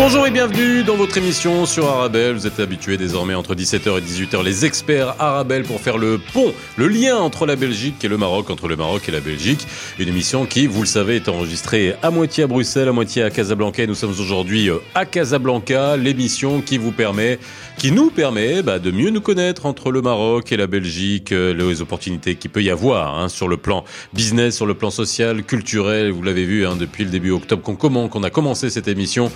[0.00, 2.34] Bonjour et bienvenue dans votre émission sur Arabelle.
[2.34, 6.54] Vous êtes habitués désormais entre 17h et 18h, les experts Arabelle pour faire le pont,
[6.76, 9.66] le lien entre la Belgique et le Maroc, entre le Maroc et la Belgique.
[9.98, 13.30] Une émission qui, vous le savez, est enregistrée à moitié à Bruxelles, à moitié à
[13.30, 13.82] Casablanca.
[13.82, 17.40] Et nous sommes aujourd'hui euh, à Casablanca, l'émission qui vous permet,
[17.76, 21.52] qui nous permet bah, de mieux nous connaître entre le Maroc et la Belgique, euh,
[21.52, 23.84] les opportunités qu'il peut y avoir hein, sur le plan
[24.14, 26.12] business, sur le plan social, culturel.
[26.12, 29.32] Vous l'avez vu hein, depuis le début octobre qu'on qu'on a commencé cette émission.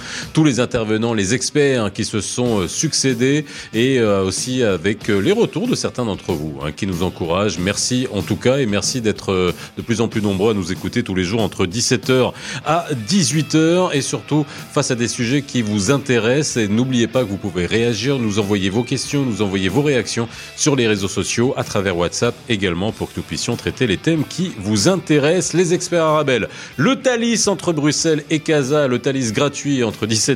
[0.61, 5.33] Intervenants, les experts hein, qui se sont euh, succédés et euh, aussi avec euh, les
[5.33, 7.59] retours de certains d'entre vous hein, qui nous encouragent.
[7.59, 11.03] Merci en tout cas et merci d'être de plus en plus nombreux à nous écouter
[11.03, 12.33] tous les jours entre 17h
[12.65, 16.69] à 18h et surtout face à des sujets qui vous intéressent.
[16.69, 20.77] N'oubliez pas que vous pouvez réagir, nous envoyer vos questions, nous envoyer vos réactions sur
[20.77, 24.53] les réseaux sociaux à travers WhatsApp également pour que nous puissions traiter les thèmes qui
[24.59, 25.55] vous intéressent.
[25.55, 30.32] Les experts arabes, le Thalys entre Bruxelles et Casa, le Thalys gratuit entre 17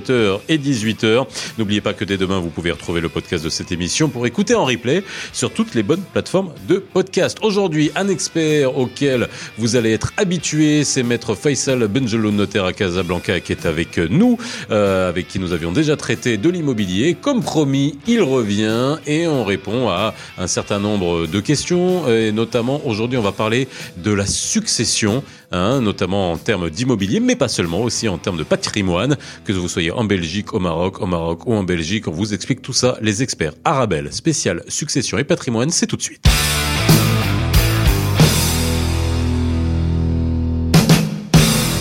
[0.49, 1.27] et 18h.
[1.59, 4.55] N'oubliez pas que dès demain, vous pouvez retrouver le podcast de cette émission pour écouter
[4.55, 7.39] en replay sur toutes les bonnes plateformes de podcast.
[7.43, 13.41] Aujourd'hui, un expert auquel vous allez être habitué, c'est Maître Faisal Benjelou, notaire à Casablanca,
[13.41, 14.39] qui est avec nous,
[14.71, 17.17] euh, avec qui nous avions déjà traité de l'immobilier.
[17.21, 22.09] Comme promis, il revient et on répond à un certain nombre de questions.
[22.09, 27.37] Et notamment, aujourd'hui, on va parler de la succession, hein, notamment en termes d'immobilier, mais
[27.37, 31.07] pas seulement, aussi en termes de patrimoine, que vous soyez en Belgique, au Maroc, au
[31.07, 32.09] Maroc ou en Belgique.
[32.09, 32.99] On vous explique tout ça.
[33.01, 36.36] Les experts Arabelle, spécial succession et patrimoine, c'est tout de suite.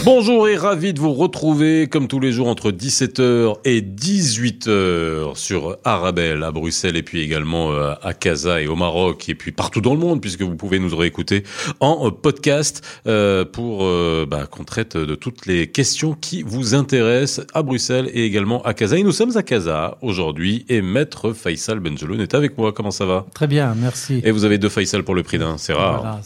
[0.06, 5.80] Bonjour et ravi de vous retrouver comme tous les jours entre 17h et 18h sur
[5.84, 9.82] Arabelle à Bruxelles et puis également euh, à Casa et au Maroc et puis partout
[9.82, 11.42] dans le monde puisque vous pouvez nous réécouter
[11.80, 17.48] en podcast euh, pour euh, bah, qu'on traite de toutes les questions qui vous intéressent
[17.56, 19.00] à Bruxelles et également à Casa.
[19.00, 22.74] Et nous sommes à Casa aujourd'hui et Maître Faisal Benjeloun est avec moi.
[22.74, 23.26] Comment ça va?
[23.34, 24.22] Très bien, merci.
[24.24, 26.22] Et vous avez deux Faisal pour le prix d'un, c'est rare.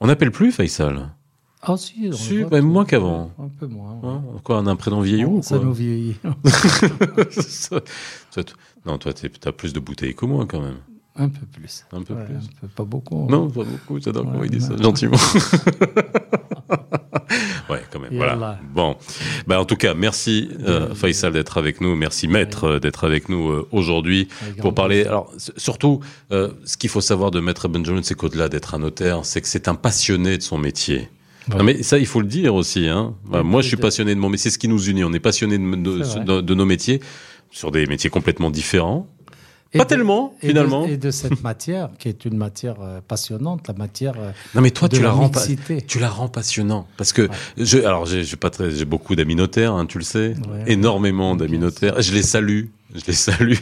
[0.00, 1.08] On n'appelle plus Faisal
[1.62, 3.32] ah si, si même moins qu'avant.
[3.38, 3.94] Un peu moins.
[3.94, 4.08] Ouais.
[4.08, 6.14] Hein quoi, on a un prénom vieillot ou Ça nous vieillit.
[8.86, 10.78] non, toi, tu as plus de bouteilles que moi quand même.
[11.16, 11.84] Un peu plus.
[11.92, 12.36] Un peu plus.
[12.36, 13.26] Un peu, pas beaucoup.
[13.28, 14.00] Non, pas beaucoup.
[14.00, 15.16] J'adore ouais, comment il dit ça, gentiment.
[17.68, 18.10] ouais, quand même.
[18.12, 18.60] Voilà.
[18.72, 18.96] Bon.
[19.48, 21.96] Bah, en tout cas, merci euh, Faisal d'être avec nous.
[21.96, 24.28] Merci Maître euh, d'être avec nous euh, aujourd'hui
[24.60, 25.06] pour parler.
[25.06, 25.98] Alors, surtout,
[26.30, 29.48] euh, ce qu'il faut savoir de Maître Benjamin, c'est qu'au-delà d'être un notaire, c'est que
[29.48, 31.10] c'est un passionné de son métier.
[31.56, 32.88] Non, mais ça, il faut le dire aussi.
[32.88, 33.14] Hein.
[33.24, 34.50] Bah, moi, je suis passionné de mon métier.
[34.50, 35.04] C'est ce qui nous unit.
[35.04, 37.00] On est passionné de, de, de, nos métiers,
[37.50, 39.06] sur des métiers complètement différents.
[39.74, 40.86] Et pas tellement, finalement.
[40.86, 44.14] et de cette matière, qui est une matière euh, passionnante, la matière.
[44.18, 45.30] Euh, non, mais toi, de tu la, la rends,
[45.86, 46.86] tu la rends passionnant.
[46.96, 47.28] Parce que, ouais.
[47.58, 50.28] je, alors, j'ai pas très, j'ai beaucoup d'amis notaires, hein, tu le sais.
[50.28, 52.00] Ouais, énormément d'amis notaires.
[52.00, 53.54] Je les salue je les salue.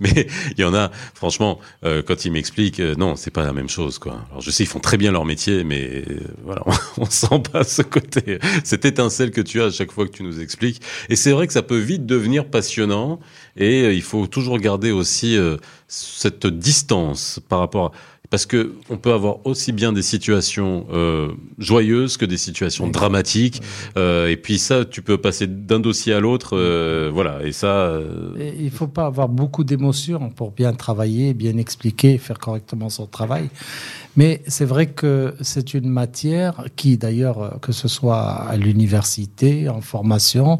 [0.00, 3.52] Mais il y en a, franchement, euh, quand ils m'expliquent, euh, non, c'est pas la
[3.52, 4.24] même chose, quoi.
[4.30, 6.04] Alors je sais, ils font très bien leur métier, mais
[6.44, 10.06] voilà, on, on sent pas ce côté, cette étincelle que tu as à chaque fois
[10.06, 10.80] que tu nous expliques.
[11.08, 13.20] Et c'est vrai que ça peut vite devenir passionnant,
[13.56, 15.56] et euh, il faut toujours garder aussi euh,
[15.88, 17.92] cette distance par rapport à
[18.30, 23.62] parce que on peut avoir aussi bien des situations euh, joyeuses que des situations dramatiques,
[23.96, 28.00] euh, et puis ça, tu peux passer d'un dossier à l'autre, euh, voilà, et ça.
[28.38, 33.06] Et il faut pas avoir beaucoup d'émotions pour bien travailler, bien expliquer, faire correctement son
[33.06, 33.48] travail.
[34.16, 39.82] Mais c'est vrai que c'est une matière qui, d'ailleurs, que ce soit à l'université, en
[39.82, 40.58] formation,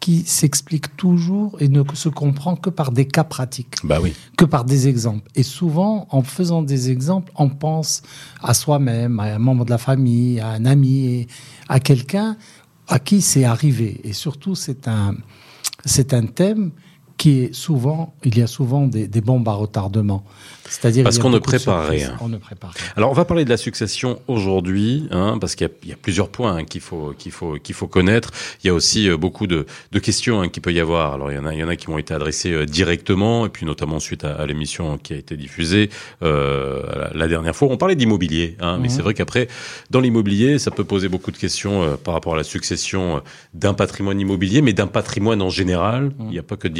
[0.00, 4.14] qui s'explique toujours et ne se comprend que par des cas pratiques, bah oui.
[4.36, 5.28] que par des exemples.
[5.34, 8.02] Et souvent, en faisant des exemples, on pense
[8.42, 11.26] à soi-même, à un membre de la famille, à un ami,
[11.68, 12.36] à quelqu'un
[12.88, 14.00] à qui c'est arrivé.
[14.04, 15.16] Et surtout, c'est un,
[15.84, 16.70] c'est un thème
[17.26, 20.22] qui est souvent, il y a souvent des, des bombes à retardement.
[20.68, 22.16] C'est-à-dire parce qu'on ne prépare rien.
[22.20, 22.92] On ne prépare rien.
[22.96, 26.28] Alors on va parler de la succession aujourd'hui, hein, parce qu'il y, y, a plusieurs
[26.28, 28.30] points hein, qu'il faut qu'il faut qu'il faut connaître.
[28.62, 31.14] Il y a aussi euh, beaucoup de, de questions hein, qu'il peut y avoir.
[31.14, 33.46] Alors il y en a il y en a qui m'ont été adressées euh, directement,
[33.46, 35.90] et puis notamment suite à, à l'émission qui a été diffusée
[36.22, 37.68] euh, la, la, dernière fois.
[37.70, 38.82] On parlait d'immobilier, hein, mmh.
[38.82, 39.48] mais c'est vrai qu'après
[39.90, 43.22] dans l'immobilier, ça peut poser beaucoup de questions par rapport à la succession
[43.54, 46.06] d'un patrimoine immobilier, mais d'un patrimoine en général.
[46.06, 46.12] Mmh.
[46.22, 46.74] Il n'y a pas que de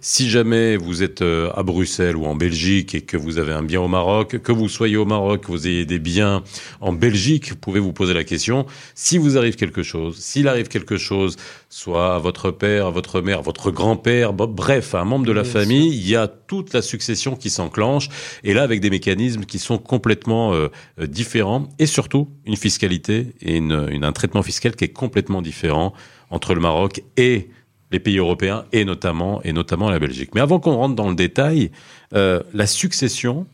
[0.00, 3.62] Si jamais vous êtes euh, à Bruxelles ou en Belgique et que vous avez un
[3.62, 6.42] bien au Maroc, que vous soyez au Maroc, que vous ayez des biens
[6.80, 10.68] en Belgique, vous pouvez vous poser la question, si vous arrive quelque chose, s'il arrive
[10.68, 11.36] quelque chose,
[11.68, 15.32] soit à votre père, à votre mère, à votre grand-père, bref, à un membre de
[15.32, 18.08] la famille, il y a toute la succession qui s'enclenche,
[18.44, 20.68] et là avec des mécanismes qui sont complètement euh,
[21.06, 25.92] différents, et surtout une fiscalité et une, un traitement fiscal qui est complètement différent
[26.30, 27.50] entre le Maroc et
[27.90, 30.34] les pays européens et notamment et notamment la Belgique.
[30.34, 31.70] Mais avant qu'on rentre dans le détail,
[32.14, 33.46] euh, la succession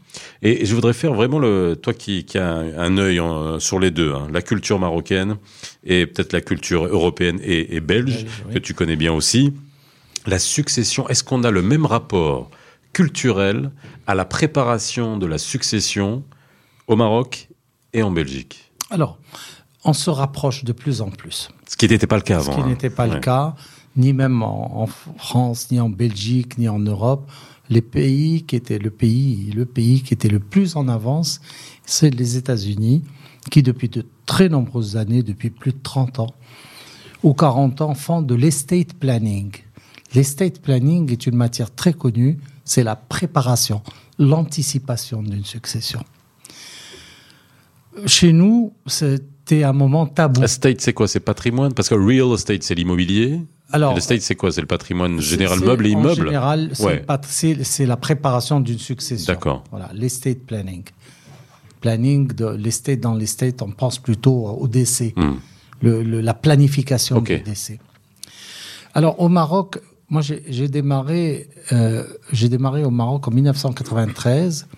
[0.43, 3.21] et, je voudrais faire vraiment le toi qui, qui a un, œil
[3.59, 5.37] sur les deux, hein, la culture marocaine
[5.85, 9.53] et peut-être la culture européenne et, belge que tu connais bien aussi.
[10.27, 12.51] La succession, est-ce qu'on a le même rapport
[12.93, 13.71] culturel
[14.07, 16.25] à la préparation de la succession
[16.87, 17.49] au Maroc
[17.93, 18.73] et en Belgique?
[18.91, 19.19] Alors,
[19.85, 21.49] on se rapproche de plus en plus.
[21.69, 22.53] Ce qui n'était pas le cas avant.
[22.53, 22.69] Ce qui hein.
[22.69, 23.55] n'était pas le cas,
[23.97, 27.31] ni même en, France, ni en Belgique, ni en Europe.
[27.69, 31.41] Les pays qui étaient le pays, le pays qui était le plus en avance,
[31.85, 33.03] c'est les États-Unis,
[33.51, 36.35] qui depuis de très nombreuses années, depuis plus de 30 ans
[37.23, 39.51] ou 40 ans, font de l'estate planning.
[40.15, 43.83] L'estate planning est une matière très connue, c'est la préparation,
[44.19, 46.03] l'anticipation d'une succession.
[48.05, 50.43] Chez nous, c'était un moment tabou.
[50.43, 51.09] Estate, c'est quoi?
[51.09, 51.73] C'est patrimoine?
[51.73, 53.41] Parce que real estate, c'est l'immobilier.
[53.73, 54.53] Alors, l'estate, c'est quoi?
[54.53, 56.23] C'est le patrimoine général meuble et immeuble?
[56.23, 56.71] En général,
[57.63, 59.33] c'est la préparation d'une succession.
[59.33, 59.65] D'accord.
[59.71, 60.85] Voilà, l'estate planning.
[61.81, 65.35] Planning de l'estate dans l'estate, on pense plutôt au décès, hmm.
[65.83, 67.79] le, la planification du décès.
[68.95, 69.79] Alors au Maroc,
[70.09, 74.69] moi j'ai démarré, euh, j'ai démarré au Maroc en 1993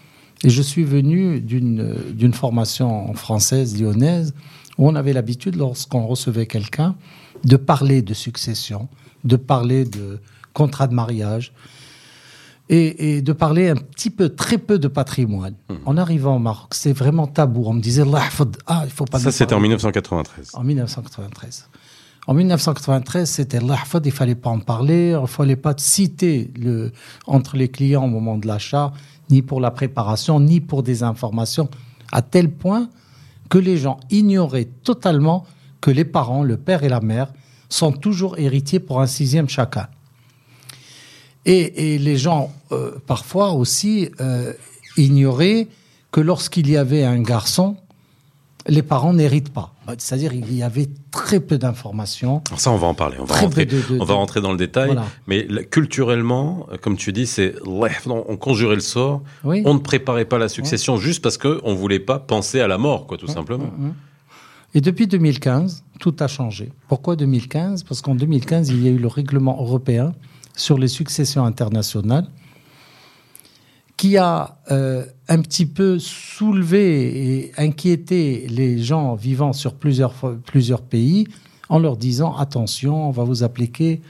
[0.42, 4.34] et je suis venu d'une formation française lyonnaise
[4.76, 6.96] où on avait l'habitude, lorsqu'on recevait quelqu'un,
[7.44, 8.88] de parler de succession,
[9.24, 10.20] de parler de
[10.52, 11.52] contrat de mariage
[12.70, 15.54] et, de parler un petit peu, très peu de patrimoine.
[15.70, 15.74] Mmh.
[15.86, 17.64] En arrivant au Maroc, c'est vraiment tabou.
[17.66, 18.04] On me disait,
[18.66, 19.18] ah, il faut pas.
[19.18, 20.50] Ça, c'était en 1993.
[20.52, 21.68] En 1993.
[22.26, 26.92] En 1993, c'était l'ahfad, il fallait pas en parler, il fallait pas citer le,
[27.26, 28.92] entre les clients au moment de l'achat,
[29.30, 31.70] ni pour la préparation, ni pour des informations,
[32.12, 32.90] à tel point
[33.48, 35.46] que les gens ignoraient totalement
[35.80, 37.32] que les parents, le père et la mère,
[37.68, 39.88] sont toujours héritiers pour un sixième chacun.
[41.44, 44.52] Et, les gens, euh, parfois aussi, euh,
[44.98, 45.68] ignoraient
[46.10, 47.76] que lorsqu'il y avait un garçon,
[48.66, 49.72] les parents n'héritent pas.
[49.96, 52.42] C'est-à-dire qu'il y avait très peu d'informations.
[52.56, 53.16] Ça, on va en parler.
[53.18, 53.66] On va, rentrer,
[53.98, 54.94] on va rentrer dans le détail.
[55.26, 59.22] Mais culturellement, comme tu dis, c'est on conjurait le sort.
[59.44, 62.76] On ne préparait pas la succession juste parce qu'on ne voulait pas penser à la
[62.76, 63.70] mort, quoi, tout simplement.
[64.74, 66.72] Et depuis 2015, tout a changé.
[66.88, 70.12] Pourquoi 2015 Parce qu'en 2015, il y a eu le règlement européen
[70.54, 72.28] sur les successions internationales
[73.96, 80.82] qui a euh, un petit peu soulevé et inquiété les gens vivant sur plusieurs, plusieurs
[80.82, 81.26] pays
[81.68, 84.00] en leur disant attention, on va vous appliquer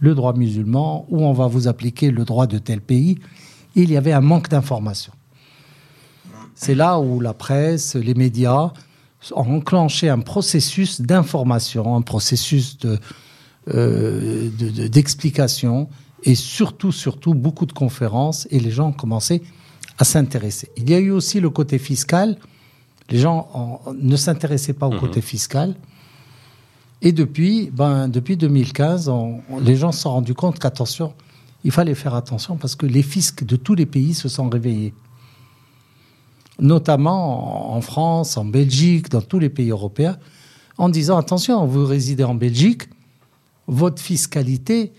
[0.00, 3.18] le droit musulman ou on va vous appliquer le droit de tel pays.
[3.74, 5.12] Il y avait un manque d'information.
[6.54, 8.72] C'est là où la presse, les médias
[9.32, 12.78] ont enclenché un processus d'information, un processus
[13.68, 14.48] euh,
[14.88, 15.82] d'explication.
[15.82, 15.88] De,
[16.24, 19.42] et surtout, surtout, beaucoup de conférences et les gens ont commencé
[19.98, 20.68] à s'intéresser.
[20.76, 22.36] Il y a eu aussi le côté fiscal.
[23.10, 25.00] Les gens ne s'intéressaient pas au mhm.
[25.00, 25.74] côté fiscal.
[27.00, 29.10] Et depuis, ben, depuis 2015,
[29.60, 31.14] les gens se sont rendus compte qu'attention,
[31.64, 34.94] il fallait faire attention parce que les fiscs de tous les pays se sont réveillés.
[36.60, 40.18] Notamment en France, en Belgique, dans tous les pays européens,
[40.76, 42.84] en disant attention, vous résidez en Belgique,
[43.66, 44.92] votre fiscalité,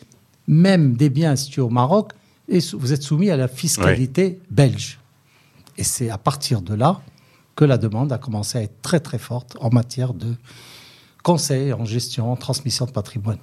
[0.47, 2.11] même des biens situés au Maroc,
[2.47, 4.99] et vous êtes soumis à la fiscalité belge.
[5.77, 7.01] Et c'est à partir de là
[7.55, 10.35] que la demande a commencé à être très très forte en matière de
[11.23, 13.37] conseil en gestion, en transmission de patrimoine.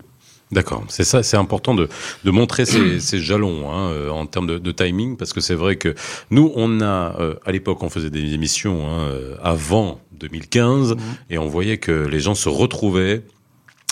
[0.52, 1.88] D'accord, c'est ça, c'est important de,
[2.24, 5.54] de montrer ces, ces jalons hein, euh, en termes de, de, timing, parce que c'est
[5.54, 5.94] vrai que
[6.30, 10.98] nous, on a, euh, à l'époque, on faisait des émissions hein, euh, avant 2015, mmh.
[11.30, 13.22] et on voyait que les gens se retrouvaient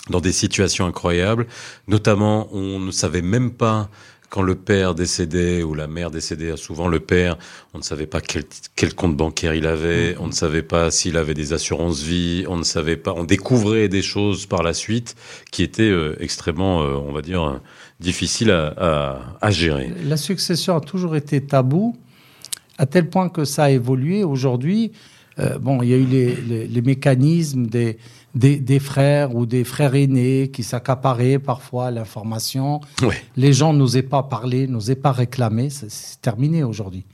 [0.09, 1.47] dans des situations incroyables.
[1.87, 3.89] Notamment, on ne savait même pas
[4.35, 7.37] quand le père décédait ou la mère décédait, souvent le père,
[7.73, 8.43] on ne savait pas quel,
[8.75, 10.19] quel compte bancaire il avait, mm-hmm.
[10.19, 13.87] on ne savait pas s'il avait des assurances vie, on ne savait pas, on découvrait
[13.87, 15.15] des choses par la suite
[15.51, 17.61] qui étaient euh, extrêmement, euh, on va dire,
[18.01, 19.93] difficiles à, à, à, gérer.
[20.03, 21.95] La succession a toujours été tabou,
[22.77, 24.25] à tel point que ça a évolué.
[24.25, 24.91] Aujourd'hui,
[25.39, 27.97] euh, bon, il y a eu les, les, les mécanismes des,
[28.35, 32.81] des, des, frères ou des frères aînés qui s'accaparaient parfois l'information.
[33.01, 33.21] Ouais.
[33.35, 35.69] Les gens n'osaient pas parler, n'osaient pas réclamer.
[35.69, 37.05] C'est terminé aujourd'hui.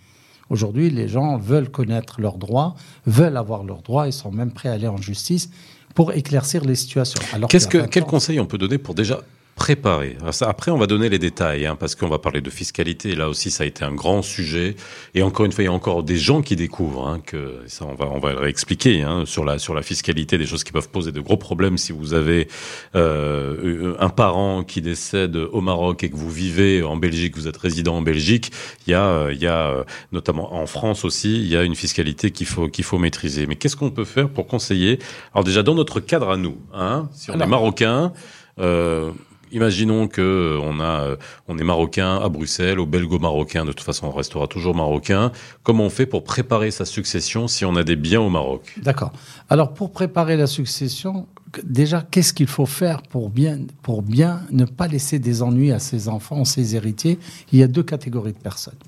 [0.50, 2.76] Aujourd'hui, les gens veulent connaître leurs droits,
[3.06, 5.50] veulent avoir leurs droits et sont même prêts à aller en justice
[5.96, 7.22] pour éclaircir les situations.
[7.34, 9.22] Alors Qu'est-ce que, quel conseil on peut donner pour déjà
[9.62, 10.18] préparer.
[10.42, 13.14] Après, on va donner les détails, hein, parce qu'on va parler de fiscalité.
[13.14, 14.76] Là aussi, ça a été un grand sujet.
[15.14, 17.86] Et encore une fois, il y a encore des gens qui découvrent hein, que ça,
[17.86, 20.90] on va, on va réexpliquer hein, sur la sur la fiscalité, des choses qui peuvent
[20.90, 22.48] poser de gros problèmes si vous avez
[22.96, 27.58] euh, un parent qui décède au Maroc et que vous vivez en Belgique, vous êtes
[27.58, 28.52] résident en Belgique.
[28.88, 32.32] Il y a, il y a notamment en France aussi, il y a une fiscalité
[32.32, 33.46] qu'il faut qu'il faut maîtriser.
[33.46, 34.98] Mais qu'est-ce qu'on peut faire pour conseiller?
[35.36, 38.12] Alors déjà dans notre cadre à nous, hein, si on Alors, est marocain.
[38.60, 39.12] Euh,
[39.52, 41.16] imaginons que euh, on a, euh,
[41.48, 43.66] on est marocain à Bruxelles, au belgo-marocain.
[43.66, 45.32] De toute façon, on restera toujours marocain.
[45.64, 48.74] Comment on fait pour préparer sa succession si on a des biens au Maroc?
[48.82, 49.12] D'accord.
[49.50, 51.28] Alors pour préparer la succession,
[51.64, 55.80] déjà, qu'est-ce qu'il faut faire pour bien, pour bien ne pas laisser des ennuis à
[55.80, 57.20] ses enfants, ses héritiers?
[57.52, 58.80] Il y a deux catégories de personnes.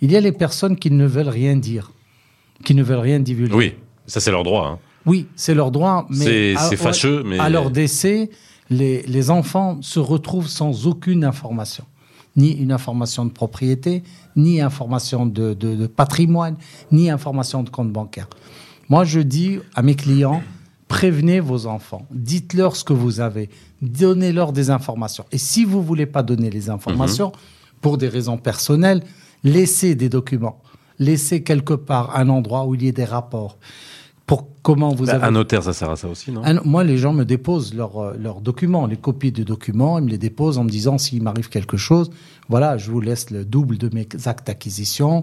[0.00, 1.92] Il y a les personnes qui ne veulent rien dire,
[2.64, 3.54] qui ne veulent rien divulguer.
[3.54, 3.74] Oui,
[4.06, 4.66] ça c'est leur droit.
[4.66, 4.78] Hein.
[5.06, 7.22] Oui, c'est leur droit, mais c'est fâcheux.
[7.24, 8.30] Mais à leur décès,
[8.72, 11.84] les, les, enfants se retrouvent sans aucune information,
[12.36, 14.02] ni une information de propriété,
[14.34, 16.56] ni information de, de, de patrimoine,
[16.90, 18.28] ni information de compte bancaire.
[18.88, 20.42] Moi, je dis à mes clients,
[20.88, 23.48] prévenez vos enfants, dites-leur ce que vous avez,
[23.80, 25.24] donnez-leur des informations.
[25.32, 27.80] Et si vous voulez pas donner les informations, mmh.
[27.80, 29.02] pour des raisons personnelles,
[29.44, 30.60] laissez des documents,
[30.98, 33.58] laissez quelque part un endroit où il y ait des rapports
[34.32, 35.24] pour comment vous bah, avez...
[35.24, 38.16] Un notaire, ça sert à ça aussi, non un, Moi, les gens me déposent leurs
[38.16, 41.50] leurs documents, les copies de documents, ils me les déposent en me disant s'il m'arrive
[41.50, 42.10] quelque chose,
[42.48, 45.22] voilà, je vous laisse le double de mes actes d'acquisition,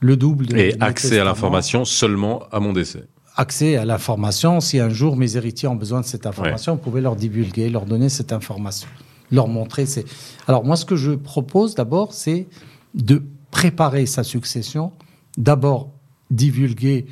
[0.00, 0.56] le double de...
[0.56, 3.04] Et accès à l'information seulement à mon décès
[3.36, 4.60] accès à l'information.
[4.60, 6.78] Si un jour mes héritiers ont besoin de cette information, ouais.
[6.78, 8.88] vous pouvez leur divulguer, leur donner cette information,
[9.30, 9.86] leur montrer.
[9.86, 10.04] C'est...
[10.46, 12.48] Alors moi, ce que je propose d'abord, c'est
[12.94, 14.92] de préparer sa succession.
[15.38, 15.90] D'abord,
[16.30, 17.06] divulguer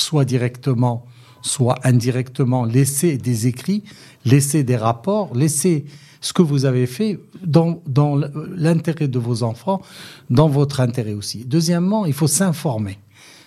[0.00, 1.06] soit directement,
[1.42, 3.82] soit indirectement, laisser des écrits,
[4.24, 5.84] laisser des rapports, laisser
[6.20, 8.20] ce que vous avez fait dans, dans
[8.54, 9.80] l'intérêt de vos enfants,
[10.28, 11.44] dans votre intérêt aussi.
[11.44, 12.98] Deuxièmement, il faut s'informer.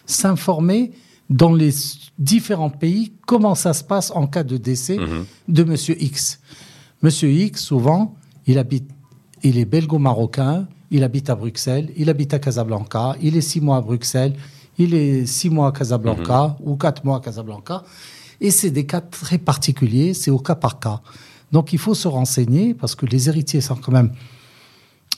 [0.05, 0.91] S'informer
[1.29, 1.71] dans les
[2.17, 5.25] différents pays comment ça se passe en cas de décès mmh.
[5.49, 6.39] de Monsieur X.
[7.01, 8.15] Monsieur X, souvent,
[8.47, 8.89] il habite,
[9.43, 13.77] il est belgo-marocain, il habite à Bruxelles, il habite à Casablanca, il est six mois
[13.77, 14.33] à Bruxelles,
[14.77, 16.69] il est six mois à Casablanca mmh.
[16.69, 17.83] ou quatre mois à Casablanca.
[18.41, 21.01] Et c'est des cas très particuliers, c'est au cas par cas.
[21.51, 24.11] Donc il faut se renseigner parce que les héritiers sont quand même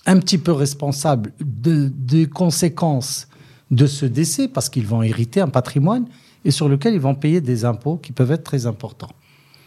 [0.06, 3.28] un petit peu responsables de, des conséquences
[3.72, 6.06] de ce décès parce qu'ils vont hériter un patrimoine
[6.44, 9.10] et sur lequel ils vont payer des impôts qui peuvent être très importants.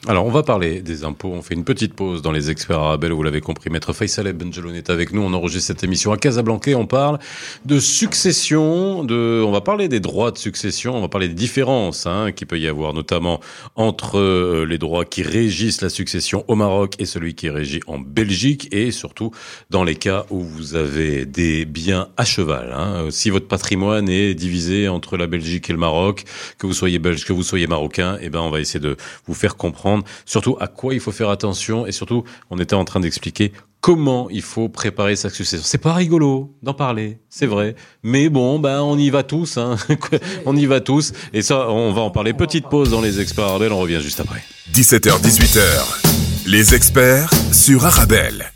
[0.06, 1.32] Alors, on va parler des impôts.
[1.32, 3.04] On fait une petite pause dans les experts arabes.
[3.06, 5.22] Vous l'avez compris, Maître Faisal Benjeloun est avec nous.
[5.22, 6.70] On enregistre cette émission à Casablanca.
[6.76, 7.18] On parle
[7.64, 9.02] de succession.
[9.02, 10.94] De, on va parler des droits de succession.
[10.94, 13.40] On va parler des différences hein, qu'il peut y avoir, notamment
[13.74, 17.80] entre euh, les droits qui régissent la succession au Maroc et celui qui est régi
[17.88, 19.32] en Belgique, et surtout
[19.68, 22.72] dans les cas où vous avez des biens à cheval.
[22.72, 23.08] Hein.
[23.10, 26.24] Si votre patrimoine est divisé entre la Belgique et le Maroc,
[26.56, 29.34] que vous soyez belge, que vous soyez marocain, eh ben, on va essayer de vous
[29.34, 29.87] faire comprendre
[30.24, 34.28] surtout à quoi il faut faire attention et surtout, on était en train d'expliquer comment
[34.30, 35.64] il faut préparer sa succession.
[35.64, 39.76] C'est pas rigolo d'en parler, c'est vrai, mais bon, ben on y va tous, hein.
[40.46, 42.34] on y va tous, et ça, on va en parler.
[42.34, 44.42] Petite pause dans les experts on revient juste après.
[44.72, 48.52] 17h, 18h, les experts sur Arabelle.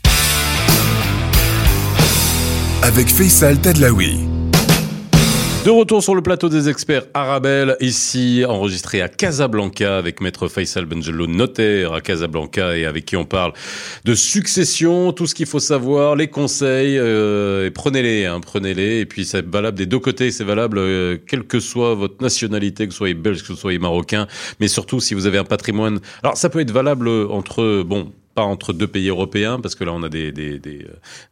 [2.81, 4.32] Avec Faisal Tadlaoui.
[5.63, 10.83] De retour sur le plateau des experts Arabelle, ici enregistré à Casablanca avec maître Faisal
[10.83, 13.53] Benjelo, notaire à Casablanca et avec qui on parle
[14.03, 18.99] de succession, tout ce qu'il faut savoir, les conseils, euh, prenez-les, hein, prenez-les.
[18.99, 22.85] Et puis c'est valable des deux côtés, c'est valable euh, quelle que soit votre nationalité,
[22.85, 24.27] que vous soyez belge, que vous soyez marocain,
[24.59, 26.01] mais surtout si vous avez un patrimoine.
[26.23, 29.91] Alors ça peut être valable entre, bon, pas entre deux pays européens, parce que là
[29.93, 30.85] on a des, des, des,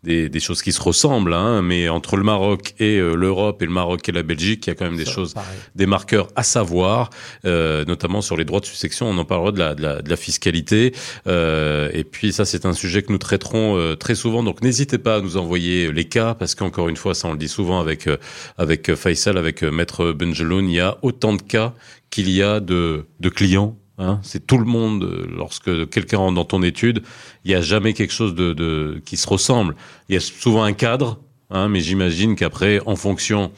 [0.03, 3.65] des, des choses qui se ressemblent, hein, mais entre le Maroc et euh, l'Europe et
[3.65, 5.58] le Maroc et la Belgique, il y a quand même des Ça, choses, pareil.
[5.75, 7.10] des marqueurs à savoir,
[7.46, 10.10] euh, notamment sur les droits de succession, on en parlera de la, de la, de
[10.10, 10.93] la fiscalité,
[11.27, 14.98] euh, et puis ça c'est un sujet que nous traiterons euh, très souvent, donc n'hésitez
[14.98, 17.79] pas à nous envoyer les cas, parce qu'encore une fois, ça on le dit souvent
[17.79, 18.17] avec, euh,
[18.58, 21.74] avec Faisal, avec Maître Benjeloun, il y a autant de cas
[22.10, 25.27] qu'il y a de, de clients Hein, c'est tout le monde.
[25.38, 27.03] Lorsque quelqu'un rentre dans ton étude,
[27.46, 29.75] il n'y a jamais quelque chose de, de, qui se ressemble.
[30.10, 31.20] Il y a souvent un cadre,
[31.51, 33.51] hein, mais j'imagine qu'après, en fonction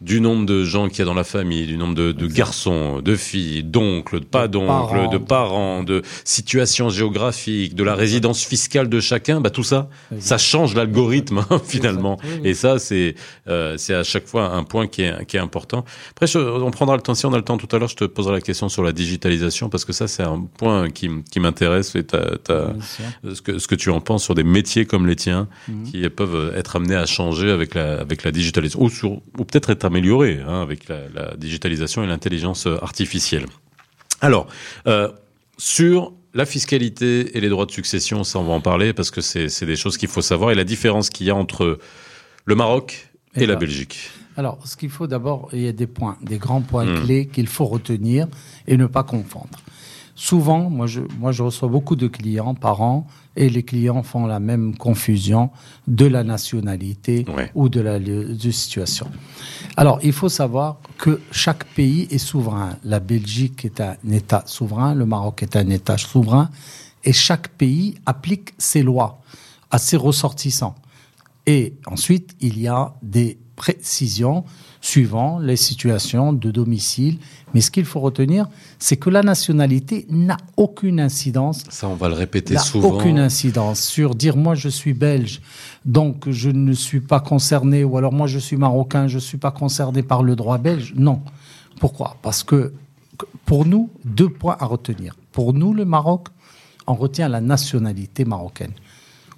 [0.00, 3.00] du nombre de gens qu'il y a dans la famille, du nombre de, de garçons,
[3.00, 8.88] de filles, d'oncles, de pas d'oncles, de parents, de situations géographiques, de la résidence fiscale
[8.88, 12.18] de chacun, bah tout ça, ça change l'algorithme hein, finalement.
[12.44, 13.14] Et ça, c'est
[13.48, 15.84] euh, c'est à chaque fois un point qui est, qui est important.
[16.10, 17.96] Après, je- on prendra le temps, si on a le temps tout à l'heure, je
[17.96, 21.40] te poserai la question sur la digitalisation parce que ça, c'est un point qui, qui
[21.40, 23.34] m'intéresse et sûr.
[23.34, 25.84] ce que, ce que tu en penses sur des métiers comme les tiens Mhm.
[25.90, 29.70] qui peuvent être amenés à changer avec la, avec la digitalisation ou, sur- ou peut-être
[29.70, 33.46] être améliorés hein, avec la, la digitalisation et l'intelligence artificielle.
[34.20, 34.46] Alors,
[34.86, 35.10] euh,
[35.58, 39.20] sur la fiscalité et les droits de succession, ça on va en parler parce que
[39.20, 41.78] c'est des choses qu'il faut savoir et la différence qu'il y a entre
[42.44, 43.58] le Maroc et, Et la là.
[43.60, 44.10] Belgique.
[44.36, 47.04] Alors, ce qu'il faut d'abord, il y a des points, des grands points Mm.
[47.04, 48.26] clés qu'il faut retenir
[48.66, 49.60] et ne pas confondre.
[50.16, 53.06] Souvent, moi je, moi je reçois beaucoup de clients par an
[53.36, 55.50] et les clients font la même confusion
[55.88, 57.50] de la nationalité Ouais.
[57.56, 59.08] ou de la de situation.
[59.76, 62.76] Alors, il faut savoir que chaque pays est souverain.
[62.84, 66.48] La Belgique est un État souverain, le Maroc est un État souverain
[67.02, 69.20] et chaque pays applique ses lois
[69.72, 70.76] à ses ressortissants.
[71.46, 74.44] Et ensuite, il y a des précisions
[74.80, 77.18] suivant les situations de domicile.
[77.54, 82.08] Mais ce qu'il faut retenir, c'est que la nationalité n'a aucune incidence Ça, on va
[82.08, 82.90] le répéter souvent.
[82.90, 85.40] aucune incidence sur dire moi je suis belge,
[85.84, 89.38] donc je ne suis pas concerné, ou alors moi je suis marocain, je ne suis
[89.38, 90.92] pas concerné par le droit belge.
[90.96, 91.22] Non.
[91.78, 92.16] Pourquoi?
[92.22, 92.72] Parce que
[93.44, 95.16] pour nous, deux points à retenir.
[95.32, 96.28] Pour nous, le Maroc,
[96.86, 98.72] on retient la nationalité marocaine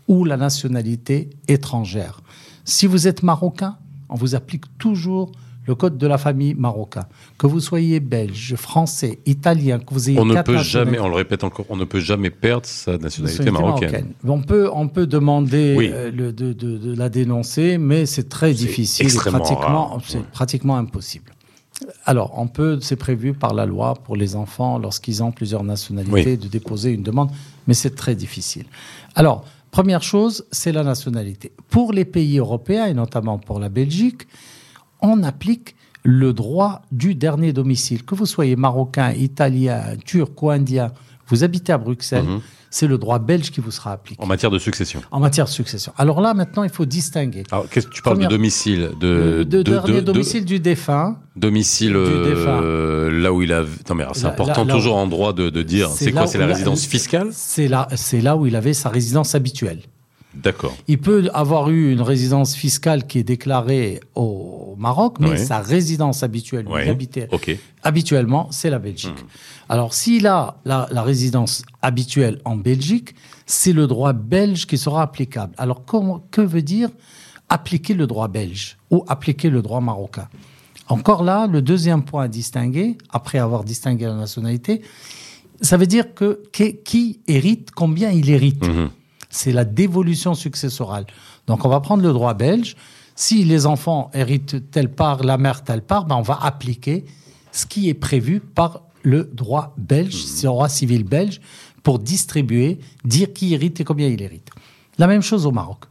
[0.09, 2.21] ou la nationalité étrangère.
[2.65, 3.77] Si vous êtes marocain,
[4.09, 5.33] on vous applique toujours
[5.67, 7.07] le code de la famille marocain.
[7.39, 11.15] Que vous soyez belge, français, italien, que vous ayez On ne peut jamais, on le
[11.17, 14.13] répète encore, on ne peut jamais perdre sa nationalité marocaine.
[14.27, 15.91] On peut, on peut demander Oui.
[15.93, 20.25] euh, le- de, de- de la dénoncer, mais c'est très difficile, pratiquement, c'est ouais.
[20.33, 21.33] pratiquement impossible.
[22.07, 26.13] Alors, on peut, c'est prévu par la loi pour les enfants lorsqu'ils ont plusieurs nationalités
[26.33, 26.39] Oui.
[26.39, 27.31] de déposer une demande,
[27.67, 28.65] mais c'est très difficile.
[29.15, 31.53] Alors, première chose, c'est la nationalité.
[31.69, 34.27] Pour les pays européens et notamment pour la Belgique,
[35.03, 38.05] on applique le droit du dernier domicile.
[38.05, 40.93] Que vous soyez marocain, italien, turc ou indien,
[41.29, 42.41] vous habitez à Bruxelles, Mhm.
[42.71, 45.03] c'est le droit belge qui vous sera appliqué En matière de succession.
[45.11, 45.93] en matière de succession.
[45.99, 47.43] Alors là, maintenant, il faut distinguer.
[47.50, 51.95] Alors, qu'est-ce que tu parles Première- de domicile de, dernier de- domicile du défunt, domicile
[51.95, 53.62] du euh, là où il a.
[53.88, 55.88] Non mais c'est important là- là où- toujours en droit de, dire.
[55.91, 57.28] C'est quoi C'est la résidence fiscale?
[57.32, 59.80] C'est là, c'est là où il avait sa résidence habituelle.
[60.43, 60.77] D'accord.
[60.87, 66.23] Il peut avoir eu une résidence fiscale qui est déclarée au Maroc, mais sa résidence
[66.23, 66.67] habituelle,
[67.83, 69.11] habituellement, c'est la Belgique.
[69.23, 69.73] Hmm.
[69.73, 73.15] Alors, s'il a la, la résidence habituelle en Belgique,
[73.47, 75.55] c'est le droit belge qui sera applicable.
[75.59, 76.91] Alors, comment- que veut dire
[77.49, 80.29] appliquer le droit belge ou appliquer le droit marocain?
[80.89, 84.83] Encore là, le deuxième point à distinguer, après avoir distingué la nationalité,
[85.61, 88.65] ça veut dire que qui, qui hérite, combien il hérite?
[88.67, 88.91] Mhm.
[89.30, 91.06] C'est la dévolution successorale.
[91.47, 92.76] Donc, on va prendre le droit belge.
[93.15, 97.04] Si les enfants héritent telle part, la mère telle part, ben on va appliquer
[97.52, 101.41] ce qui est prévu par le droit belge, c'est le droit civil belge,
[101.82, 104.50] pour distribuer, dire qui hérite et combien il hérite.
[104.99, 105.84] La même chose au Maroc.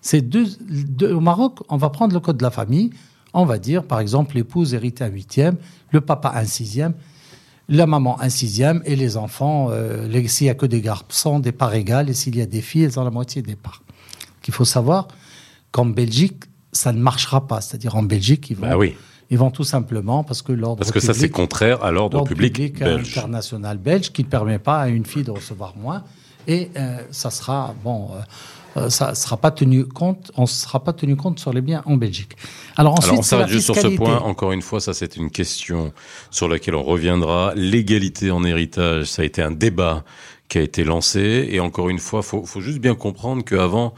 [0.00, 2.90] C'est deux, deux- au Maroc, on va prendre le code de la famille.
[3.32, 5.56] On va dire, par exemple, l'épouse hérite un huitième,
[5.92, 6.94] le papa un sixième,
[7.68, 11.52] la maman un sixième et les enfants, euh, s'il n'y a que des garçons, des
[11.52, 13.82] parts égales, et s'il y a des filles, elles ont la moitié des parts.
[14.42, 15.08] Qu'il faut savoir
[15.72, 17.60] qu'en Belgique, ça ne marchera pas.
[17.60, 18.94] C'est-à-dire en Belgique, ils vont, Bah oui.
[19.30, 22.52] ils vont tout simplement parce que l'ordre Parce que ça, c'est contraire à l'ordre public,
[22.54, 23.16] public belge.
[23.18, 26.04] international belge qui ne permet pas à une fille de recevoir moins.
[26.46, 28.20] Et euh, ça sera bon, euh,
[28.88, 31.96] ça sera pas tenu compte, on ne sera pas tenu compte sur les biens en
[31.96, 32.36] Belgique.
[32.76, 34.18] Alors ensuite, Alors on s'arrête juste sur ce point.
[34.18, 35.92] Encore une fois, ça c'est une question
[36.30, 37.52] sur laquelle on reviendra.
[37.54, 40.04] L'égalité en héritage, ça a été un débat
[40.48, 41.48] qui a été lancé.
[41.50, 43.94] Et encore une fois, faut, faut juste bien comprendre qu'avant,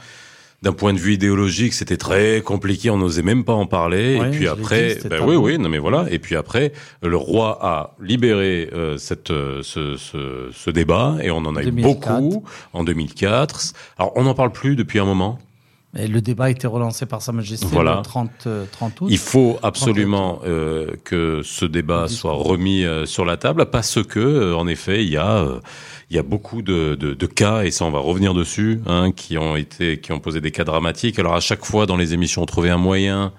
[0.63, 2.91] d'un point de vue idéologique, c'était très compliqué.
[2.91, 4.19] On n'osait même pas en parler.
[4.19, 6.07] Ouais, et puis après, dit, ben oui, oui, non mais voilà.
[6.11, 11.31] Et puis après, le roi a libéré euh, cette euh, ce, ce, ce débat et
[11.31, 12.21] on en a eu 2004.
[12.21, 13.73] beaucoup en 2004.
[13.99, 15.39] Alors on n'en parle plus depuis un moment.
[15.97, 17.97] Et le débat a été relancé par Sa Majesté Voilà.
[17.97, 19.07] le 30, euh, 30 août.
[19.11, 24.19] Il faut absolument euh, que ce débat soit remis euh, sur la table parce que,
[24.21, 25.47] euh, en effet, il y a
[26.11, 29.13] il y a beaucoup de, de, de cas et ça on va revenir dessus, hein,
[29.13, 31.19] qui ont été qui ont posé des cas dramatiques.
[31.19, 33.33] Alors à chaque fois dans les émissions, on trouvait un moyen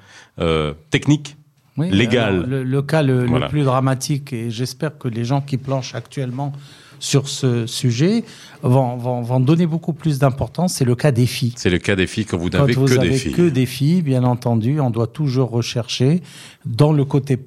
[0.89, 1.35] technique.
[1.77, 2.45] Oui, légal.
[2.47, 6.51] le, le cas le, plus dramatique, et j'espère que les gens qui planchent actuellement
[6.99, 8.23] sur ce sujet
[8.61, 10.73] vont, vont, vont donner beaucoup plus d'importance.
[10.73, 11.53] C'est le cas des filles.
[11.55, 13.33] C'est le cas des filles quand vous n'avez vous que avez des filles.
[13.33, 16.21] que des filles, bien entendu, on doit toujours rechercher
[16.65, 17.37] dans le côté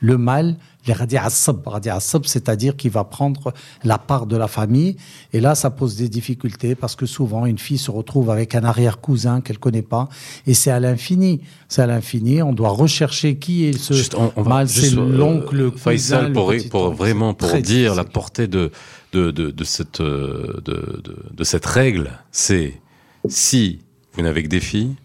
[0.00, 4.48] le mâle, les radi asab, radi asab, c'est-à-dire qu'il va prendre la part de la
[4.48, 4.96] famille.
[5.32, 8.64] Et là, ça pose des difficultés parce que souvent, une fille se retrouve avec un
[8.64, 10.08] arrière-cousin qu'elle connaît pas.
[10.46, 11.40] Et c'est à l'infini.
[11.68, 12.42] C'est à l'infini.
[12.42, 14.68] On doit rechercher qui est ce Juste, on, on va mâle.
[14.68, 18.48] juste, C'est euh, l'oncle, cousin, Faisal, le pour, petit pour vraiment pour dire la portée
[18.48, 18.70] de
[19.12, 22.80] de, de, de cette euh, de, de, cette règle, c'est
[23.28, 23.78] si
[24.12, 24.96] vous n'avez que des filles,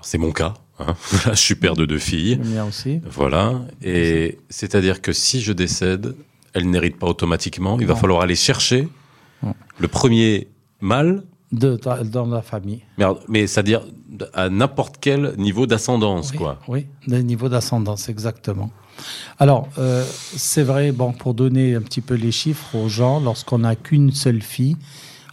[0.00, 0.94] c'est mon cas, hein,
[1.30, 3.00] je suis père de deux filles, Le mien aussi.
[3.10, 6.14] voilà, et c'est-à-dire que si je décède,
[6.52, 8.00] elles n'héritent pas automatiquement, il va Non.
[8.00, 8.88] falloir aller chercher
[9.42, 9.54] Non.
[9.78, 10.48] le premier
[10.80, 12.82] mâle, De, dans la famille.
[12.98, 13.82] mais, mais c'est-à-dire
[14.34, 16.58] à n'importe quel niveau d'ascendance, Oui, quoi.
[16.68, 18.70] Oui, des niveaux d'ascendance, exactement.
[19.38, 20.04] Alors, euh,
[20.36, 24.10] c'est vrai, bon, pour donner un petit peu les chiffres aux gens, lorsqu'on n'a qu'une
[24.12, 24.76] seule fille,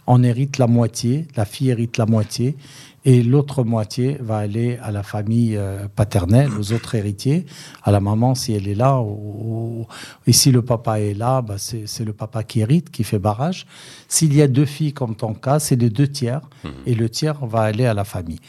[0.06, 2.56] on hérite la moitié, la fille hérite la moitié,
[3.06, 7.44] et l'autre moitié va aller à la famille euh, paternelle, aux autres héritiers,
[7.82, 9.86] à la maman si elle est là, ou,
[10.26, 13.66] et si le papa est là, bah, c'est le papa qui hérite, qui fait barrage.
[14.08, 16.40] S'il y a deux filles comme ton cas, c'est les deux tiers,
[16.86, 18.40] et le tiers va aller à la famille.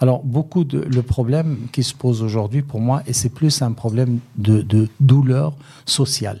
[0.00, 3.72] Alors, beaucoup de le problème qui se pose aujourd'hui pour moi, et c'est plus un
[3.72, 5.54] problème de, de douleur
[5.86, 6.40] sociale.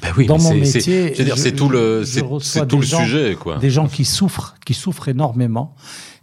[0.00, 3.58] Ben oui, Dans mon métier, c'est tout le, c'est tout le gens- sujet, quoi.
[3.58, 5.74] Des gens qui souffrent, qui souffrent énormément,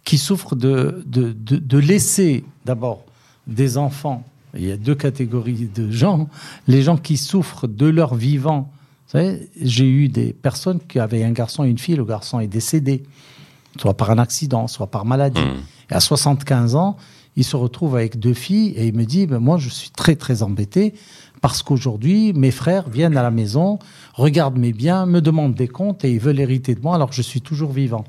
[0.10, 3.04] qui souffrent de, de, de, de laisser d'abord
[3.46, 4.24] des enfants.
[4.56, 6.30] Il y a deux catégories de gens.
[6.68, 8.72] Les gens qui souffrent de leur vivant.
[9.06, 11.96] Vous savez, j'ai eu des personnes qui avaient un garçon et une fille.
[11.96, 13.04] Le garçon est décédé,
[13.78, 15.42] soit par un accident, soit par maladie.
[15.42, 15.92] Mmh.
[15.92, 16.98] Et à 75 ans,
[17.36, 20.16] il se retrouve avec deux filles et il me dit, ben moi, je suis très,
[20.16, 20.96] très embêté
[21.40, 23.78] parce qu'aujourd'hui, mes frères viennent à la maison,
[24.16, 27.16] regardent mes biens, me demandent des comptes et ils veulent hériter de moi alors que
[27.16, 28.06] je suis toujours vivant.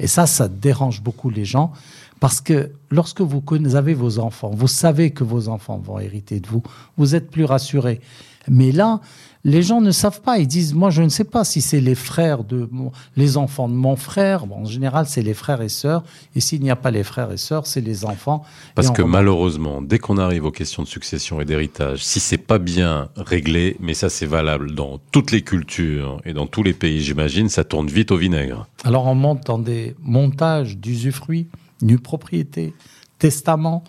[0.00, 1.72] Et ça, ça dérange beaucoup les gens
[2.20, 3.42] parce que lorsque vous
[3.74, 6.62] avez vos enfants, vous savez que vos enfants vont hériter de vous,
[6.96, 8.00] vous êtes plus rassuré.
[8.48, 9.00] Mais là,
[9.48, 10.38] les gens ne savent pas.
[10.38, 13.68] Ils disent, moi, je ne sais pas si c'est les frères de mon- les enfants
[13.68, 14.46] de mon frère.
[14.48, 16.02] Bon, en général, c'est les frères et sœurs.
[16.34, 18.42] Et s'il n'y a pas les frères et sœurs, c'est les enfants.
[18.74, 22.58] Parce que malheureusement, dès qu'on arrive aux questions de succession et d'héritage, si c'est pas
[22.58, 27.00] bien réglé, mais ça c'est valable dans toutes les cultures et dans tous les pays,
[27.00, 28.66] j'imagine, ça tourne vite au vinaigre.
[28.82, 31.46] Alors, on monte dans des montages d'usufruit,
[31.82, 32.74] nue propriété,
[33.20, 33.84] testament.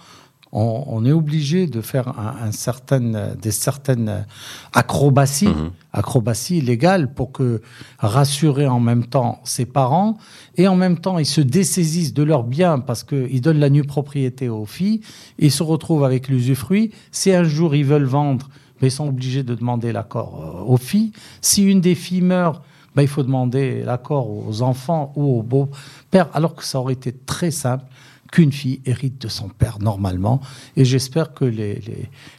[0.53, 4.25] On, on est obligé de faire un, un certain, des certaines
[4.73, 5.71] acrobaties, Mhm.
[5.93, 7.61] acrobaties légales pour que
[7.99, 10.17] rassurer en même temps ses parents
[10.55, 13.83] et en même temps ils se dessaisissent de leurs biens parce qu'ils donnent la nue
[13.83, 15.01] propriété aux filles.
[15.39, 16.91] Ils se retrouvent avec l'usufruit.
[17.11, 20.77] Si un jour ils veulent vendre, ben, ils sont obligés de demander l'accord euh, aux
[20.77, 21.11] filles.
[21.41, 22.61] Si une des filles meurt,
[22.95, 27.11] ben, il faut demander l'accord aux enfants ou au beau-père, alors que ça aurait été
[27.11, 27.85] très simple
[28.31, 30.41] qu'une fille hérite de son père normalement.
[30.75, 31.81] Et j'espère que les,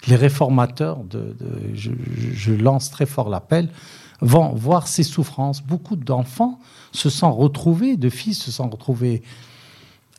[0.07, 1.37] les, réformateurs, de,
[1.74, 3.70] je lance très fort l'appel,
[4.20, 5.62] vont voir ces souffrances.
[5.62, 6.59] Beaucoup d'enfants
[6.92, 9.22] se sont retrouvés, de filles se sont retrouvées,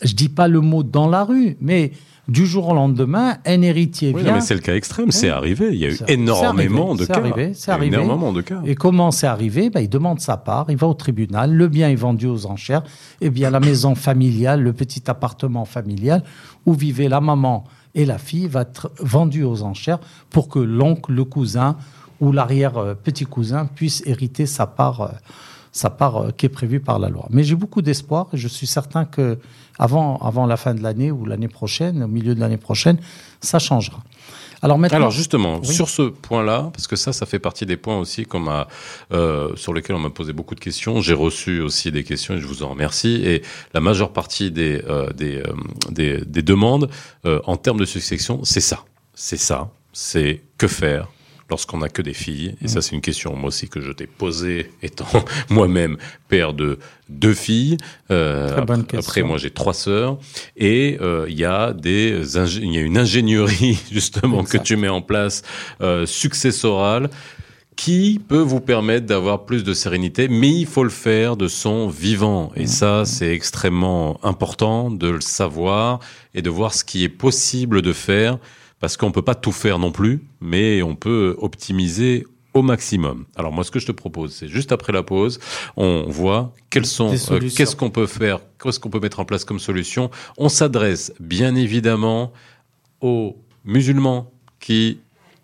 [0.01, 1.91] je dis pas le mot dans la rue, mais
[2.29, 4.33] du jour au lendemain, un héritier Oui, non, vient.
[4.35, 5.69] mais c'est le cas extrême, c'est arrivé.
[5.71, 7.13] Il y a eu énormément de cas.
[7.13, 7.95] c'est arrivé, c'est arrivé.
[7.97, 8.61] Énormément de cas.
[8.65, 9.69] Et comment c'est arrivé?
[9.69, 12.83] Ben, Il demande sa part, il va au tribunal, le bien est vendu aux enchères,
[13.21, 16.23] et bien la maison familiale, le petit appartement familial
[16.65, 17.63] où vivaient la maman
[17.95, 21.75] et la fille va être vendu aux enchères pour que l'oncle, le cousin
[22.21, 25.07] ou l'arrière-petit cousin puisse hériter sa part, euh,
[25.71, 27.27] sa part euh, qui est prévue par la loi.
[27.29, 29.37] Mais j'ai beaucoup d'espoir et je suis certain que
[29.77, 32.97] avant, avant la fin de l'année ou l'année prochaine, au milieu de l'année prochaine,
[33.41, 34.03] ça changera.
[34.61, 35.73] Alors maintenant, Alors justement, Oui.
[35.73, 38.67] sur ce point-là, parce que ça, ça fait partie des points aussi qu'on m'a,
[39.13, 40.99] euh, sur lesquels on m'a posé beaucoup de questions.
[40.99, 43.21] J'ai reçu aussi des questions et je vous en remercie.
[43.23, 43.41] Et
[43.73, 45.53] la majeure partie des euh, des, euh,
[45.91, 46.89] des, des demandes
[47.25, 51.07] en termes de succession, c'est ça, c'est ça, c'est que faire
[51.49, 52.55] lorsqu'on n'a que des filles.
[52.61, 55.07] Et ça, c'est une question moi aussi que je t'ai posée, étant
[55.49, 57.77] moi-même père de deux filles.
[58.11, 59.09] Euh, Très bonne après, question.
[59.09, 60.17] après, moi, j'ai trois sœurs.
[60.57, 64.89] Et euh, il y a des il y a une ingénierie justement que tu mets
[64.89, 65.41] en place
[65.81, 67.09] euh, successorale
[67.79, 71.87] qui peut vous permettre d'avoir plus de sérénité, mais il faut le faire de son
[71.87, 72.51] vivant.
[72.57, 76.01] Et ça, c'est extrêmement important de le savoir
[76.35, 78.37] et de voir ce qui est possible de faire,
[78.79, 83.25] parce qu'on peut pas tout faire non plus, mais on peut optimiser au maximum.
[83.35, 85.39] Alors moi, ce que je te propose, c'est juste après la pause,
[85.77, 89.45] on voit quelles sont, euh, qu'est-ce qu'on peut faire, qu'est-ce qu'on peut mettre en place
[89.45, 90.09] comme solution.
[90.37, 92.31] On s'adresse bien évidemment
[93.01, 94.99] aux musulmans qui,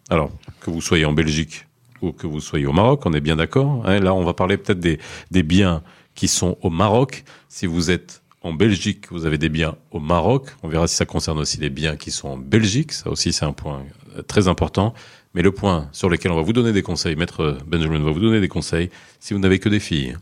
[0.09, 1.67] alors que vous soyez en Belgique
[2.01, 3.83] ou que vous soyez au Maroc, on est bien d'accord.
[3.85, 3.99] Hein.
[3.99, 4.99] là, on va parler peut-être des,
[5.31, 5.83] des biens
[6.15, 7.23] qui sont au Maroc.
[7.49, 10.49] Si vous êtes en Belgique, vous avez des biens au Maroc.
[10.61, 12.91] On verra si ça concerne aussi les biens qui sont en Belgique.
[12.93, 13.83] Ça aussi, c'est un point
[14.15, 14.93] euh, très important.
[15.33, 18.19] Mais le point sur lequel on va vous donner des conseils, Maître Benjamin va vous
[18.19, 20.15] donner des conseils, si vous n'avez que des filles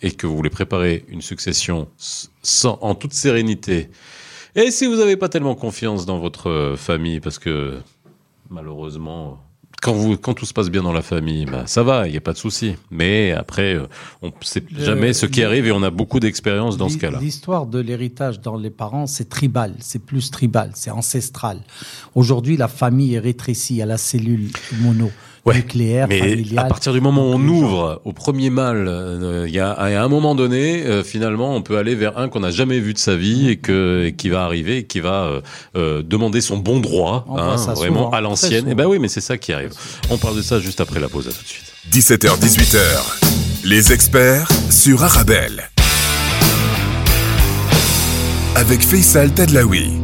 [0.00, 3.88] et que vous voulez préparer une succession sans, en toute sérénité,
[4.54, 7.78] et si vous n'avez pas tellement confiance dans votre euh, famille, parce que
[8.50, 9.42] malheureusement,
[9.82, 12.16] quand, vous, quand tout se passe bien dans la famille, bah, ça va, il n'y
[12.16, 12.76] a pas de souci.
[12.90, 13.88] Mais après, euh,
[14.22, 17.18] on ne sait jamais ce qui arrive et on a beaucoup d'expérience dans ce cas-là.
[17.20, 21.58] L'histoire de l'héritage dans les parents, c'est tribal, c'est plus tribal, c'est ancestral.
[22.14, 25.10] Aujourd'hui, la famille est rétrécie à la cellule mono
[25.46, 29.60] nucléaire, mais à partir du moment où on ouvre au premier mal, euh, il y
[29.60, 32.78] a à un moment donné, euh, finalement, on peut aller vers un qu'on n'a jamais
[32.78, 35.42] vu de sa vie et que qui va arriver, et qui va
[35.76, 38.68] euh, demander son bon droit, hein, vraiment à l'ancienne.
[38.68, 39.72] Et eh ben oui, mais c'est ça qui arrive.
[40.10, 41.28] On parle de ça juste après la pause.
[41.28, 41.72] À tout de suite.
[41.90, 43.64] 17h, 18h.
[43.64, 45.70] Les experts sur Arabelle.
[48.54, 50.01] Avec Faisal Tadlaoui.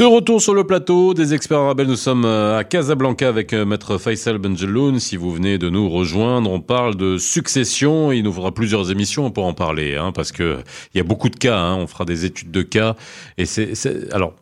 [0.00, 3.66] De retour sur le plateau des experts arabes, nous sommes euh, à Casablanca avec euh,
[3.66, 4.98] maître Faisal Benjeloun.
[4.98, 8.10] Si vous venez de nous rejoindre, on parle de succession.
[8.10, 10.60] Il nous faudra plusieurs émissions pour en parler, hein, parce que
[10.94, 11.58] il y a beaucoup de cas.
[11.58, 12.96] Hein, on fera des études de cas.
[13.36, 13.74] Et c'est,
[14.10, 14.32] alors,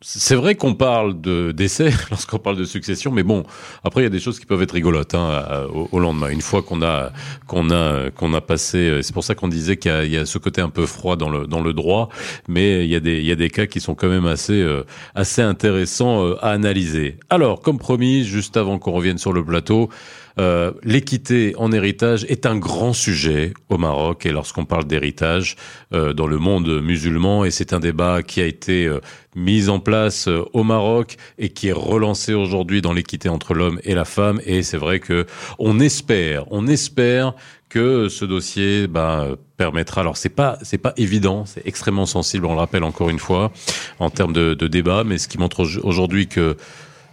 [0.00, 3.44] c'est vrai qu'on parle de décès lorsqu'on parle de succession, mais bon,
[3.82, 6.28] après il y a des choses qui peuvent être rigolotes hein, au, lendemain.
[6.28, 7.10] Une fois qu'on a
[7.46, 10.26] qu'on a qu'on a passé, euh, c'est pour ça qu'on disait qu'il y, y, a
[10.26, 12.08] ce côté un peu froid dans le dans le droit,
[12.48, 14.60] mais il y a des il y a des cas qui sont quand même assez
[14.60, 14.84] euh,
[15.14, 17.18] assez intéressants euh, à analyser.
[17.28, 19.90] Alors, comme promis, juste avant qu'on revienne sur le plateau.
[20.38, 25.56] Euh, l'équité en héritage est un grand sujet au Maroc et lorsqu'on parle d'héritage
[25.92, 29.00] euh, dans le monde musulman et c'est un débat qui a été euh,
[29.34, 33.94] mis en place au Maroc et qui est relancé aujourd'hui dans l'équité entre l'homme et
[33.94, 35.26] la femme et c'est vrai que
[35.58, 37.34] on espère, on espère
[37.68, 40.00] que ce dossier bah, permettra.
[40.02, 42.46] Alors c'est pas c'est pas évident, c'est extrêmement sensible.
[42.46, 43.52] On le rappelle encore une fois
[43.98, 46.56] en termes de, de débat, mais ce qui montre aujourd'hui que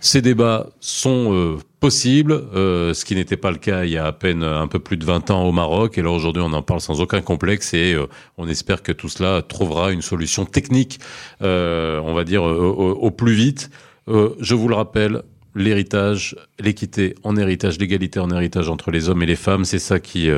[0.06, 4.06] ces débats sont euh, possibles, euh, ce qui n'était pas le cas il y a
[4.06, 5.98] à peine un peu plus de 20 ans au Maroc.
[5.98, 8.06] Et là aujourd'hui, on en parle sans aucun complexe et euh,
[8.38, 11.00] on espère que tout cela trouvera une solution technique,
[11.41, 13.72] on va dire au, plus vite.
[14.08, 15.24] je vous le rappelle,
[15.56, 20.00] l'héritage, l'équité en héritage, l'égalité en héritage entre les hommes et les femmes, c'est ça
[20.00, 20.30] qui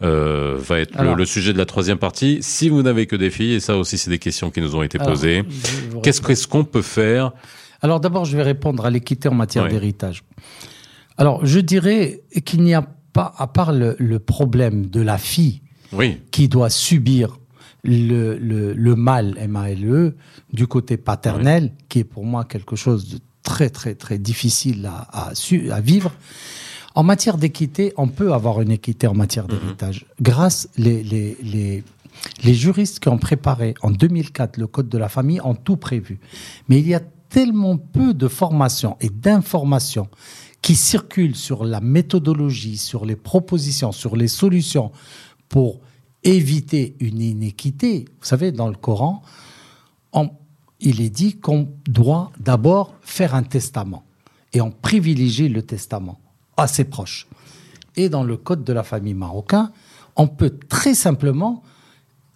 [0.00, 2.38] va être le, sujet de la troisième partie.
[2.40, 4.82] Si vous n'avez que des filles, et ça aussi c'est des questions qui nous ont
[4.82, 5.44] été posées,
[6.02, 7.32] qu'est-ce qu'on peut faire
[7.84, 10.24] alors d'abord, je vais répondre à l'équité en matière d'héritage.
[11.18, 12.80] Alors je dirais qu'il n'y a
[13.12, 15.60] pas, à part le, problème de la fille
[16.30, 17.38] qui doit subir
[17.82, 20.16] le, le, mal, M-A-L-E,
[20.50, 25.28] du côté paternel, qui est pour moi quelque chose de très très très difficile à,
[25.28, 26.10] à, vivre.
[26.94, 29.58] En matière d'équité, on peut avoir une équité en matière mhm.
[29.58, 30.06] d'héritage.
[30.22, 31.84] Grâce les, les, les,
[32.44, 36.18] les juristes qui ont préparé en 2004 le Code de la famille ont tout prévu.
[36.70, 37.00] Mais il y a
[37.34, 40.06] tellement peu de formation et d'informations
[40.62, 44.92] qui circulent sur la méthodologie, sur les propositions, sur les solutions
[45.48, 45.80] pour
[46.22, 48.04] éviter une inéquité.
[48.20, 49.22] Vous savez, dans le Coran,
[50.78, 54.04] il est dit qu'on doit d'abord faire un testament
[54.52, 56.20] et on privilégie le testament
[56.56, 57.26] à ses proches.
[57.96, 59.72] Et dans le code de la famille marocain,
[60.14, 61.64] on peut très simplement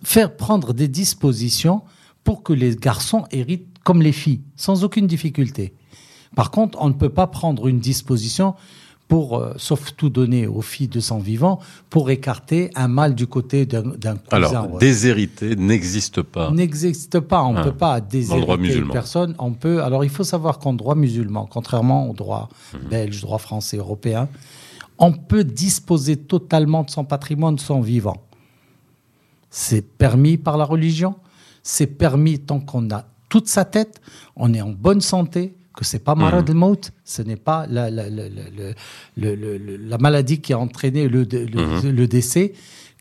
[0.03, 1.83] faire prendre des dispositions
[2.25, 5.72] pour que les garçons héritent comme les filles, sans aucune difficulté.
[6.37, 8.55] Par contre, on ne peut pas prendre une disposition
[9.09, 13.27] pour, euh, sauf tout donner aux filles de sang vivant, pour écarter un mal du
[13.27, 14.18] côté d'un cousin.
[14.31, 16.51] Alors, déshériter n'existe pas.
[16.51, 17.42] N'existe pas.
[17.44, 19.35] On ne ah, peut pas déshériter une personne.
[19.38, 19.83] On peut.
[19.83, 22.90] Alors, il faut savoir qu'en droit musulman, contrairement au droit mhm.
[22.90, 24.29] belge, droit français, européen,
[24.98, 28.20] on peut disposer totalement de son patrimoine de son vivant.
[29.48, 31.14] C'est permis par la religion.
[31.62, 34.01] C'est permis tant qu'on a toute sa tête,
[34.37, 36.75] on est en bonne santé, que c'est pas marad mmh.
[37.05, 38.05] ce n'est pas la, la,
[39.17, 41.88] la, maladie qui a entraîné le, mmh.
[41.88, 42.53] le, décès,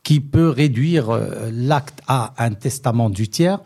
[0.03, 3.59] qui peut réduire euh, l'acte à un testament du tiers.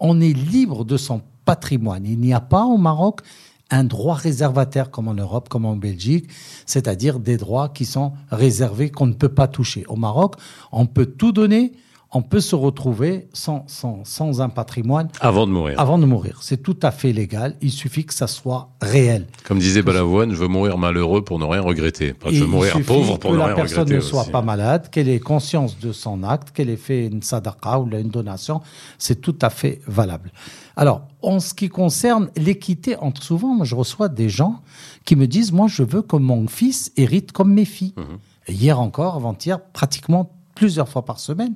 [0.00, 2.04] On est libre de son patrimoine.
[2.04, 3.22] Il n'y a pas au Maroc
[3.70, 6.28] un droit réservataire comme en Europe, comme en Belgique,
[6.66, 9.84] c'est-à-dire des droits qui sont réservés, qu'on ne peut pas toucher.
[9.88, 10.36] Au Maroc,
[10.72, 11.72] on peut tout donner,
[12.10, 15.78] on peut se retrouver sans, sans, sans un patrimoine Avant de mourir.
[15.78, 16.38] avant de mourir.
[16.40, 17.56] C'est tout à fait légal.
[17.60, 19.26] Il suffit que ça soit réel.
[19.44, 22.14] Comme disait Balavoine, je veux mourir malheureux pour ne rien regretter.
[22.30, 24.30] Je veux mourir pauvre pour que ne la rien personne regretter ne soit aussi.
[24.30, 28.08] pas malade, qu'elle ait conscience de son acte, qu'elle ait fait une sadaqa ou une
[28.08, 28.62] donation,
[28.96, 30.32] c'est tout à fait valable.
[30.76, 34.62] Alors, en ce qui concerne l'équité entre souvent, moi je reçois des gens
[35.04, 37.94] qui me disent moi je veux que mon fils hérite comme mes filles.
[37.98, 38.18] Mhm.
[38.48, 41.54] Hier encore, avant-hier, pratiquement plusieurs fois par semaine,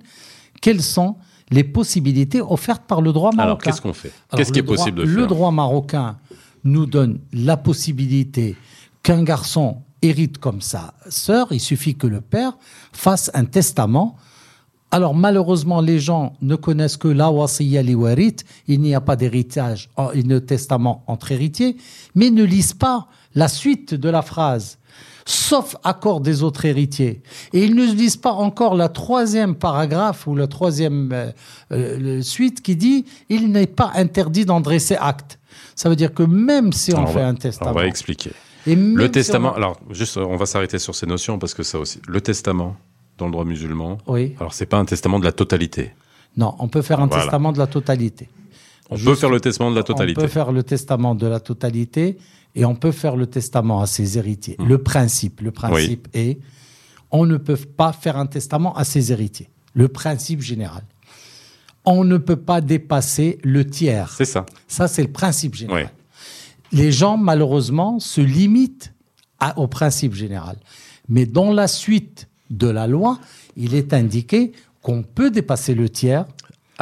[0.63, 1.17] quelles sont
[1.51, 4.67] les possibilités offertes par le droit marocain Alors, qu'est-ce qu'on fait Qu'est-ce qui est le
[4.69, 6.17] droit- possible de Le faire droit marocain
[6.65, 8.57] nous donne la possibilité
[9.03, 11.49] qu'un garçon hérite comme sa sœur.
[11.51, 12.57] Il suffit que le père
[12.93, 14.17] fasse un testament.
[14.91, 18.37] Alors malheureusement, les gens ne connaissent que la wasiya li warit.
[18.69, 21.77] Il n'y a pas d'héritage, de testament entre héritiers,
[22.15, 24.79] mais ne lisent pas la suite de la phrase.
[25.25, 27.23] Sauf accord des autres héritiers.
[27.53, 31.31] Et ils ne lisent pas encore la troisième paragraphe ou la troisième euh,
[31.73, 35.39] euh, suite qui dit il n'est pas interdit d'en dresser acte.
[35.77, 37.87] Ça veut dire que même si on Alors, on fait va- un On testament, va
[37.87, 38.33] expliquer.
[38.67, 41.63] et Le si testament, on- alors juste, on va s'arrêter sur ces notions parce que
[41.63, 42.01] ça aussi.
[42.09, 42.77] Le testament,
[43.19, 45.93] dans le droit musulman, oui, alors c'est pas un testament de la totalité.
[46.37, 47.23] non, on peut faire un Voilà.
[47.25, 48.29] testament de la totalité.
[48.91, 50.21] On Juste- peut faire le testament de la totalité.
[50.21, 52.19] On peut faire le testament de la totalité
[52.55, 54.57] et on peut faire le testament à ses héritiers.
[54.59, 54.69] Mmh.
[54.69, 56.39] Le principe, le principe est,
[57.11, 59.49] on ne peut pas faire un testament à ses héritiers.
[59.75, 60.83] Le principe général.
[61.85, 64.11] On ne peut pas dépasser le tiers.
[64.17, 64.47] C'est ça.
[64.69, 65.91] Ça, c'est le principe général.
[66.73, 66.79] Oui.
[66.79, 68.93] Les gens, malheureusement, se limitent
[69.41, 70.57] à- au principe général.
[71.09, 73.19] Mais dans la suite de la loi,
[73.57, 76.27] il est indiqué qu'on peut dépasser le tiers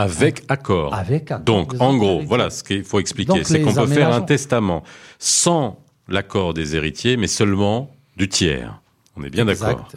[0.00, 0.94] Avec accord.
[0.94, 2.26] avec accord Donc, en gros, héritiers.
[2.26, 3.44] voilà ce qu'il faut expliquer.
[3.44, 4.82] C'est qu'on peut faire un testament
[5.18, 8.80] sans l'accord des héritiers, mais seulement du tiers.
[9.16, 9.88] On est bien d'accord.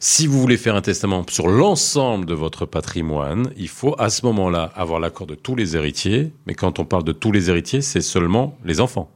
[0.00, 4.24] Si vous voulez faire un testament sur l'ensemble de votre patrimoine, il faut à ce
[4.26, 6.32] moment-là avoir l'accord de tous les héritiers.
[6.46, 9.10] Mais quand on parle de tous les héritiers, c'est seulement les enfants.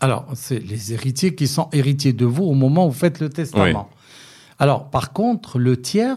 [0.00, 3.28] Alors, c'est les héritiers qui sont héritiers de vous au moment où vous faites le
[3.28, 3.88] testament.
[4.58, 6.16] Alors, par contre, le tiers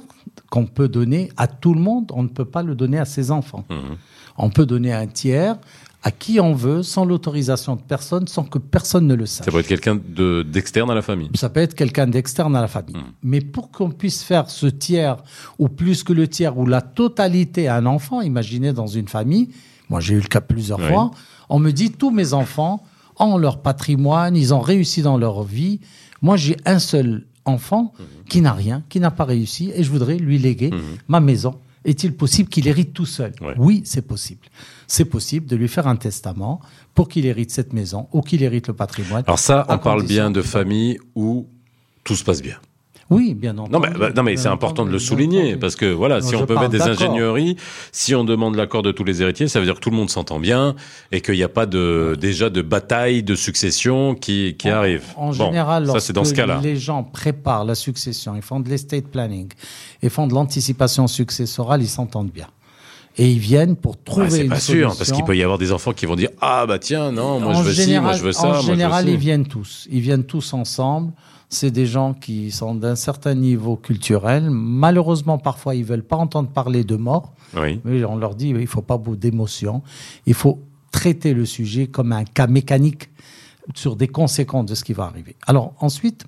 [0.49, 3.31] qu'on peut donner à tout le monde, on ne peut pas le donner à ses
[3.31, 3.65] enfants.
[3.69, 3.97] Mhm.
[4.37, 5.57] On peut donner un tiers
[6.03, 9.45] à qui on veut, sans l'autorisation de personne, sans que personne ne le sache.
[9.45, 11.29] Ça peut être quelqu'un de- d'externe à la famille.
[11.33, 12.95] Ça peut être quelqu'un d'externe à la famille.
[12.95, 13.11] Hmm.
[13.23, 15.17] Mais pour qu'on puisse faire ce tiers,
[15.57, 19.49] ou plus que le tiers, ou la totalité à un enfant, imaginez dans une famille,
[19.89, 20.87] moi j'ai eu le cas plusieurs Oui.
[20.87, 21.11] fois,
[21.49, 22.83] on me dit tous mes enfants
[23.19, 25.79] ont leur patrimoine, ils ont réussi dans leur vie.
[26.21, 27.93] Moi j'ai un seul enfant
[28.29, 30.71] qui n'a rien, qui n'a pas réussi, et je voudrais lui léguer
[31.07, 31.55] ma maison.
[31.85, 33.31] Est-il possible qu'il hérite tout seul?
[33.39, 33.53] Ouais.
[33.57, 34.47] Oui, c'est possible.
[34.87, 36.59] C'est possible de lui faire un testament
[36.93, 39.23] pour qu'il hérite cette maison ou qu'il hérite le patrimoine.
[39.25, 41.47] Alors ça, on parle bien de famille où
[42.03, 42.57] tout se passe bien.
[43.09, 43.71] Oui, bien entendu.
[43.71, 45.57] Non, mais, bah, non, mais c'est important de le souligner entendu.
[45.59, 47.55] parce que voilà, Non, si on peut mettre des ingénieries,
[47.93, 50.09] si on demande l'accord de tous les héritiers, ça veut dire que tout le monde
[50.09, 50.75] s'entend bien
[51.13, 55.03] et qu'il n'y a pas de déjà de bataille de succession qui, qui En- arrive.
[55.15, 56.59] En Bon, général, ça c'est dans ce lorsque cas-là.
[56.61, 59.47] les gens préparent la succession, ils font de l'estate planning,
[60.03, 62.47] ils font de l'anticipation successorale, ils s'entendent bien.
[63.19, 64.89] Et ils viennent pour trouver Ouais, c'est une pas solution.
[64.89, 67.39] sûr parce qu'il peut y avoir des enfants qui vont dire ah bah tiens non
[67.39, 69.11] moi en je veux ci, moi je veux ça, En moi je veux général, ci.
[69.13, 69.87] ils viennent tous.
[69.89, 71.13] Ils viennent tous ensemble.
[71.49, 74.49] C'est des gens qui sont d'un certain niveau culturel.
[74.51, 77.33] Malheureusement, parfois, ils veulent pas entendre parler de mort.
[77.55, 77.79] Oui.
[77.85, 79.81] Mais on leur dit, il faut pas beaucoup d'émotion.
[80.25, 83.09] Il faut traiter le sujet comme un cas mécanique
[83.75, 85.35] sur des conséquences de ce qui va arriver.
[85.45, 86.25] Alors ensuite,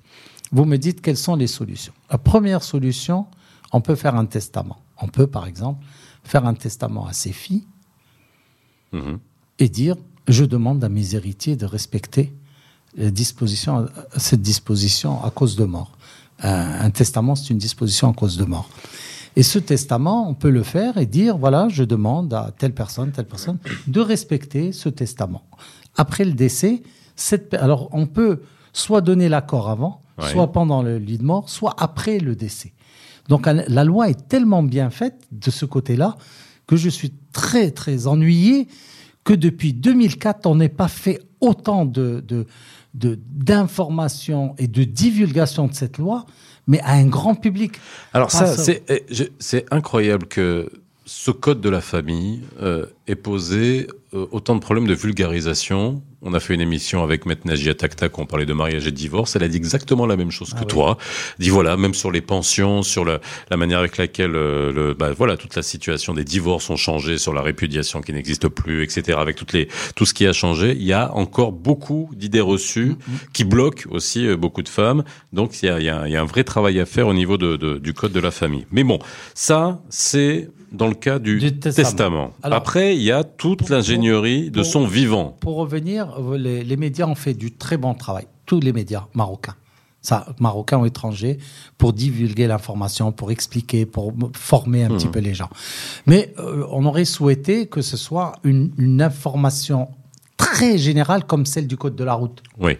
[0.52, 1.92] vous me dites quelles sont les solutions.
[2.10, 3.26] La première solution,
[3.72, 4.78] on peut faire un testament.
[5.02, 5.84] On peut, par exemple,
[6.24, 7.64] faire un testament à ses filles
[8.92, 9.18] Mhm.
[9.58, 9.96] et dire,
[10.28, 12.32] je demande à mes héritiers de respecter
[12.96, 15.92] les dispositions, cette disposition à cause de mort.
[16.42, 18.68] Un, un testament, c'est une disposition à cause de mort.
[19.36, 23.12] Et ce testament, on peut le faire et dire, voilà, je demande à telle personne,
[23.12, 25.42] telle personne, de respecter ce testament.
[25.96, 26.82] Après le décès,
[27.14, 28.40] cette, alors on peut
[28.72, 30.28] soit donner l'accord avant, Ouais.
[30.32, 32.74] soit pendant le lit de mort, soit après le décès.
[33.28, 36.18] Donc la loi est tellement bien faite de ce côté-là
[36.66, 38.68] que je suis très très ennuyé
[39.24, 42.46] que depuis 2004 on n'ait pas fait autant de de-
[42.94, 43.18] de-
[43.70, 46.26] d'informations et de divulgation de cette loi,
[46.66, 47.72] mais à un grand public.
[48.12, 48.62] Alors ça, ça.
[48.62, 49.04] c'est eh,
[49.38, 50.70] c'est incroyable que
[51.12, 56.02] ce code de la famille euh, ait posé euh, autant de problèmes de vulgarisation.
[56.22, 58.96] On a fait une émission avec Maître Najia Taktak, on parlait de mariage et de
[58.96, 59.34] divorce.
[59.34, 60.66] Elle a dit exactement la même chose que Ah oui.
[60.68, 60.98] toi.
[61.40, 63.18] Dit voilà, même sur les pensions, sur la,
[63.50, 67.18] la manière avec laquelle euh, le, bah, voilà toute la situation des divorces ont changé,
[67.18, 69.18] sur la répudiation qui n'existe plus, etc.
[69.20, 72.94] Avec toutes les tout ce qui a changé, il y a encore beaucoup d'idées reçues
[73.32, 75.02] qui bloquent aussi euh, beaucoup de femmes.
[75.32, 77.08] Donc il y a, il y a- il y a un vrai travail à faire
[77.08, 78.64] au niveau de, de- du code de la famille.
[78.70, 79.00] Mais bon,
[79.34, 81.88] ça c'est dans le cas du, Du testament.
[81.88, 82.32] testament.
[82.42, 85.36] Alors, Après, il y a toute l'ingénierie de pour- son vivant.
[85.40, 88.26] Pour revenir, les, les médias ont fait du très bon travail.
[88.46, 89.56] Tous les médias marocains.
[90.02, 91.36] Ça, marocains ou étrangers,
[91.76, 95.50] pour divulguer l'information, pour expliquer, pour former un petit peu les gens.
[96.06, 99.88] Mais euh, on aurait souhaité que ce soit une, une information
[100.38, 102.42] très générale comme celle du code de la route.
[102.58, 102.78] Oui.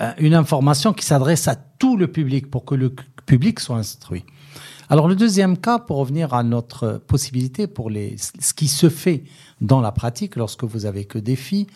[0.00, 2.94] Euh, une information qui s'adresse à tout le public pour que le
[3.26, 4.24] public soit instruit.
[4.90, 9.24] Alors le deuxième cas, pour revenir à notre possibilité pour les, ce qui se fait
[9.60, 11.66] dans la pratique lorsque vous avez que des filles,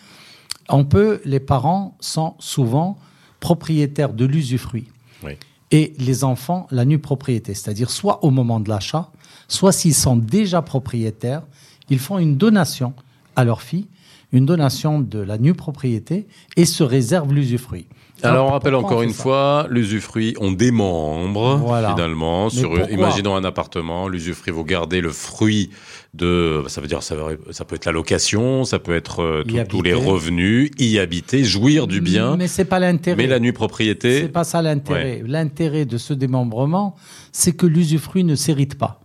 [0.69, 2.97] on peut, les parents sont souvent
[3.39, 4.87] propriétaires de l'usufruit
[5.23, 5.33] Oui.
[5.71, 9.11] et les enfants la nue propriété, c'est-à-dire soit au moment de l'achat,
[9.47, 11.43] soit s'ils sont déjà propriétaires,
[11.89, 12.93] ils font une donation
[13.35, 13.87] à leur fille,
[14.31, 17.85] une donation de la nue propriété et se réservent l'usufruit.
[18.23, 21.93] Alors, on rappelle encore une fois, l'usufruit, on démembre, Voilà.
[21.93, 22.45] finalement.
[22.45, 25.69] Mais Sur, imaginons un appartement, l'usufruit, vous gardez le fruit
[26.13, 27.15] de, ça veut dire, ça,
[27.51, 31.43] ça peut être la location, ça peut être euh, tout- tous les revenus, y habiter,
[31.43, 32.37] jouir du bien.
[32.37, 33.17] Mais c'est pas l'intérêt.
[33.17, 35.23] Mais la nue C'est propriété, pas ça l'intérêt.
[35.25, 36.95] L'intérêt de ce démembrement,
[37.31, 39.01] c'est que l'usufruit ne s'hérite pas.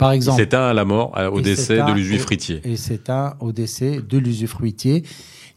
[0.00, 2.60] Par exemple, c'est un à la mort, à- au décès de l'usufruitier.
[2.64, 5.04] Et c'est un au décès de l'usufruitier.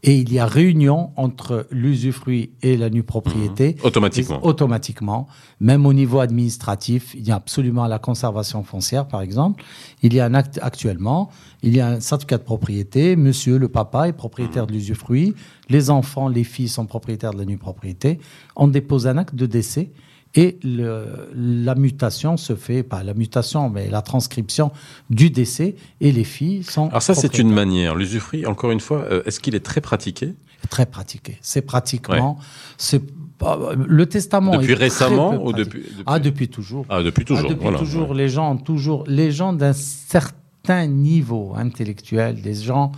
[0.05, 3.75] Et il y a réunion entre l'usufruit et la nue propriété.
[3.79, 3.85] Mhm.
[3.85, 4.41] Automatiquement.
[4.41, 5.27] Et automatiquement.
[5.61, 9.63] Même au niveau administratif, il y a absolument la conservation foncière, par exemple.
[10.01, 11.29] Il y a un acte actuellement,
[11.61, 13.15] il y a un certificat de propriété.
[13.15, 14.17] Monsieur, le papa, est Mhm.
[14.17, 15.35] propriétaire de l'usufruit.
[15.69, 18.19] Les enfants, les filles sont propriétaires de la nue propriété.
[18.57, 19.89] On dépose un acte de décès.
[20.35, 24.71] Et le- la mutation se fait, pas la mutation, mais la transcription
[25.11, 26.87] du décès, et les filles sont.
[26.89, 27.93] Alors ça, c'est une manière.
[27.95, 30.33] L'usufruit, encore une fois, euh, est-ce qu'il est très pratiqué?
[30.69, 31.37] Très pratiqué.
[31.41, 32.39] C'est pratiquement.
[32.77, 33.03] C'est
[33.37, 34.53] pas- le testament.
[34.57, 36.85] Depuis est récemment ou depuis- depuis- Ah, depuis toujours.
[36.89, 37.45] Ah, depuis toujours.
[37.45, 37.77] Ah, depuis voilà.
[37.79, 42.91] toujours, les gens toujours, les gens d'un certain niveau intellectuel, des gens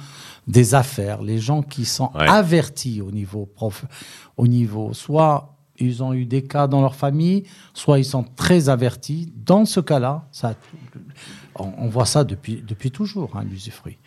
[0.47, 2.27] des affaires, les gens qui sont Ouais.
[2.27, 3.83] avertis au niveau prof,
[4.37, 8.69] au niveau soit ils ont eu des cas dans leur famille, soit ils sont très
[8.69, 9.31] avertis.
[9.45, 10.55] Dans ce cas-là, ça,
[11.57, 13.97] on, on voit ça depuis depuis toujours, hein, l'usufruit.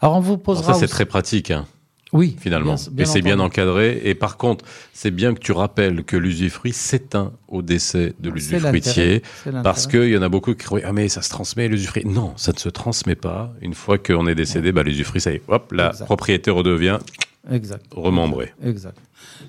[0.00, 1.50] Alors on vous Alors posera ça, c'est aussi- très pratique.
[1.50, 1.66] hein.
[2.12, 2.74] oui finalement.
[2.74, 4.00] bien- bien et c'est bien encadré.
[4.04, 9.22] Et par contre, c'est bien que tu rappelles que l'usufruit s'éteint au décès de l'usufruitier.
[9.62, 12.04] Parce qu'il y en a beaucoup qui croient, ah mais ça se transmet l'usufruit.
[12.04, 13.52] Non, ça ne se transmet pas.
[13.62, 16.04] Une fois qu'on est décédé, bah, l'usufruit, ça y est, hop, la Exact.
[16.04, 16.98] propriété redevient
[17.50, 17.86] Exact.
[17.92, 18.52] remembrée.
[18.62, 18.98] Exact.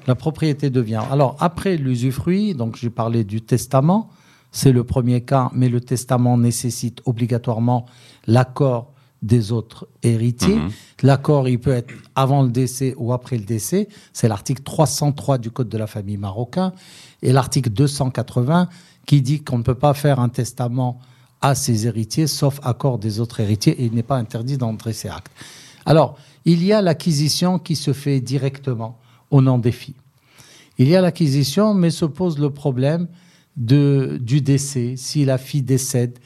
[0.07, 1.01] La propriété devient.
[1.11, 4.09] Alors, après l'usufruit, donc j'ai parlé du testament,
[4.51, 7.85] c'est le premier cas, mais le testament nécessite obligatoirement
[8.27, 10.55] l'accord des autres héritiers.
[10.55, 10.71] Mhm.
[11.01, 13.87] L'accord, il peut être avant le décès ou après le décès.
[14.11, 16.73] C'est l'article 303 du Code de la famille marocain
[17.21, 18.67] et l'article 280
[19.05, 20.99] qui dit qu'on ne peut pas faire un testament
[21.41, 25.09] à ses héritiers sauf accord des autres héritiers et il n'est pas interdit d'entrer ces
[25.09, 25.31] actes.
[25.85, 28.97] Alors, il y a l'acquisition qui se fait directement
[29.31, 29.95] au nom des filles.
[30.77, 33.07] Il y a l'acquisition, mais se pose le problème
[33.57, 34.95] de, du décès.
[34.97, 36.17] Si la fille décède,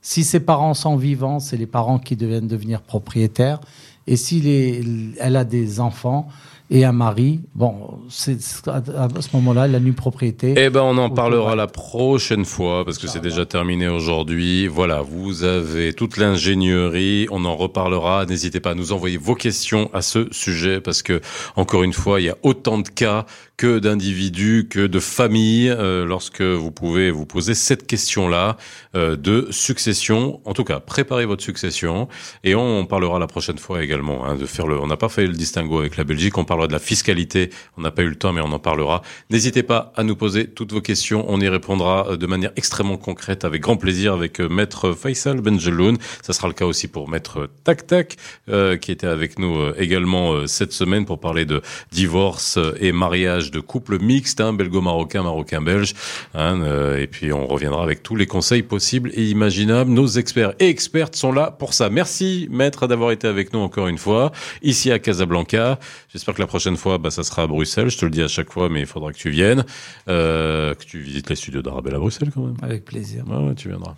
[0.00, 3.60] si ses parents sont vivants, c'est les parents qui deviennent devenir propriétaires.
[4.06, 6.26] Et si elle a des enfants
[6.74, 8.80] et un mari, bon, c'est à
[9.20, 10.54] ce moment-là, la nue propriété.
[10.56, 14.68] Eh ben, on en parlera la prochaine fois parce que c'est déjà terminé aujourd'hui.
[14.68, 17.26] Voilà, vous avez toute l'ingénierie.
[17.30, 18.24] On en reparlera.
[18.24, 21.20] N'hésitez pas à nous envoyer vos questions à ce sujet parce que,
[21.56, 23.26] encore une fois, il y a autant de cas
[23.62, 28.56] que d'individus, que de familles, euh, lorsque vous pouvez vous poser cette question-là
[28.96, 30.40] euh, de succession.
[30.44, 32.08] En tout cas, préparez votre succession
[32.42, 34.80] et on parlera la prochaine fois également hein, de faire le.
[34.80, 36.38] On n'a pas fait le distinguo avec la Belgique.
[36.38, 37.50] On parlera de la fiscalité.
[37.76, 39.00] On n'a pas eu le temps, mais on en parlera.
[39.30, 41.24] N'hésitez pas à nous poser toutes vos questions.
[41.28, 45.40] On y répondra euh, de manière extrêmement concrète, avec grand plaisir, avec euh, Maître Faisal
[45.40, 45.98] Benjeloun.
[46.20, 48.16] Ça sera le cas aussi pour Maître Tac Tac,
[48.48, 53.51] euh, qui était avec nous euh, également cette semaine pour parler de divorce et mariage
[53.52, 55.94] de couple mixte, hein, belgo-marocain, marocain-belge.
[56.34, 59.90] hein, euh, et puis on reviendra avec tous les conseils possibles et imaginables.
[59.90, 61.90] Nos experts et expertes sont là pour ça.
[61.90, 64.32] Merci Maître d'avoir été avec nous encore une fois,
[64.62, 65.78] ici à Casablanca.
[66.12, 67.90] J'espère que la prochaine fois, bah, ça sera à Bruxelles.
[67.90, 69.64] Je te le dis à chaque fois, mais il faudra que tu viennes,
[70.08, 72.56] euh, que tu visites les studios d'Arabelle à Bruxelles quand même.
[72.62, 73.24] Avec plaisir.
[73.28, 73.94] Ouais, tu viendras.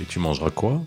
[0.00, 0.80] Et tu mangeras quoi?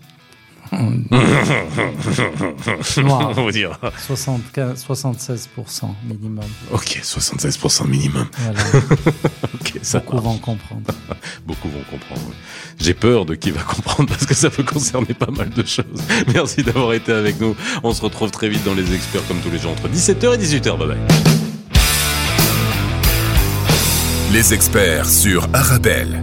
[3.02, 3.78] Noir, On va dire.
[4.06, 5.48] 75, 76%
[6.08, 6.44] minimum.
[6.72, 8.26] Ok, 76% minimum.
[8.38, 8.60] Voilà.
[9.54, 10.24] Ok, ça Beaucoup marche.
[10.26, 10.82] vont comprendre.
[11.46, 12.32] Beaucoup vont comprendre.
[12.80, 15.84] J'ai peur de qui va comprendre parce que ça peut concerner pas mal de choses.
[16.34, 17.54] Merci d'avoir été avec nous.
[17.82, 20.38] On se retrouve très vite dans les experts comme tous les jours entre 17h et
[20.38, 20.78] 18h.
[20.78, 20.98] Bye bye.
[24.32, 26.20] Les experts sur Arabelle.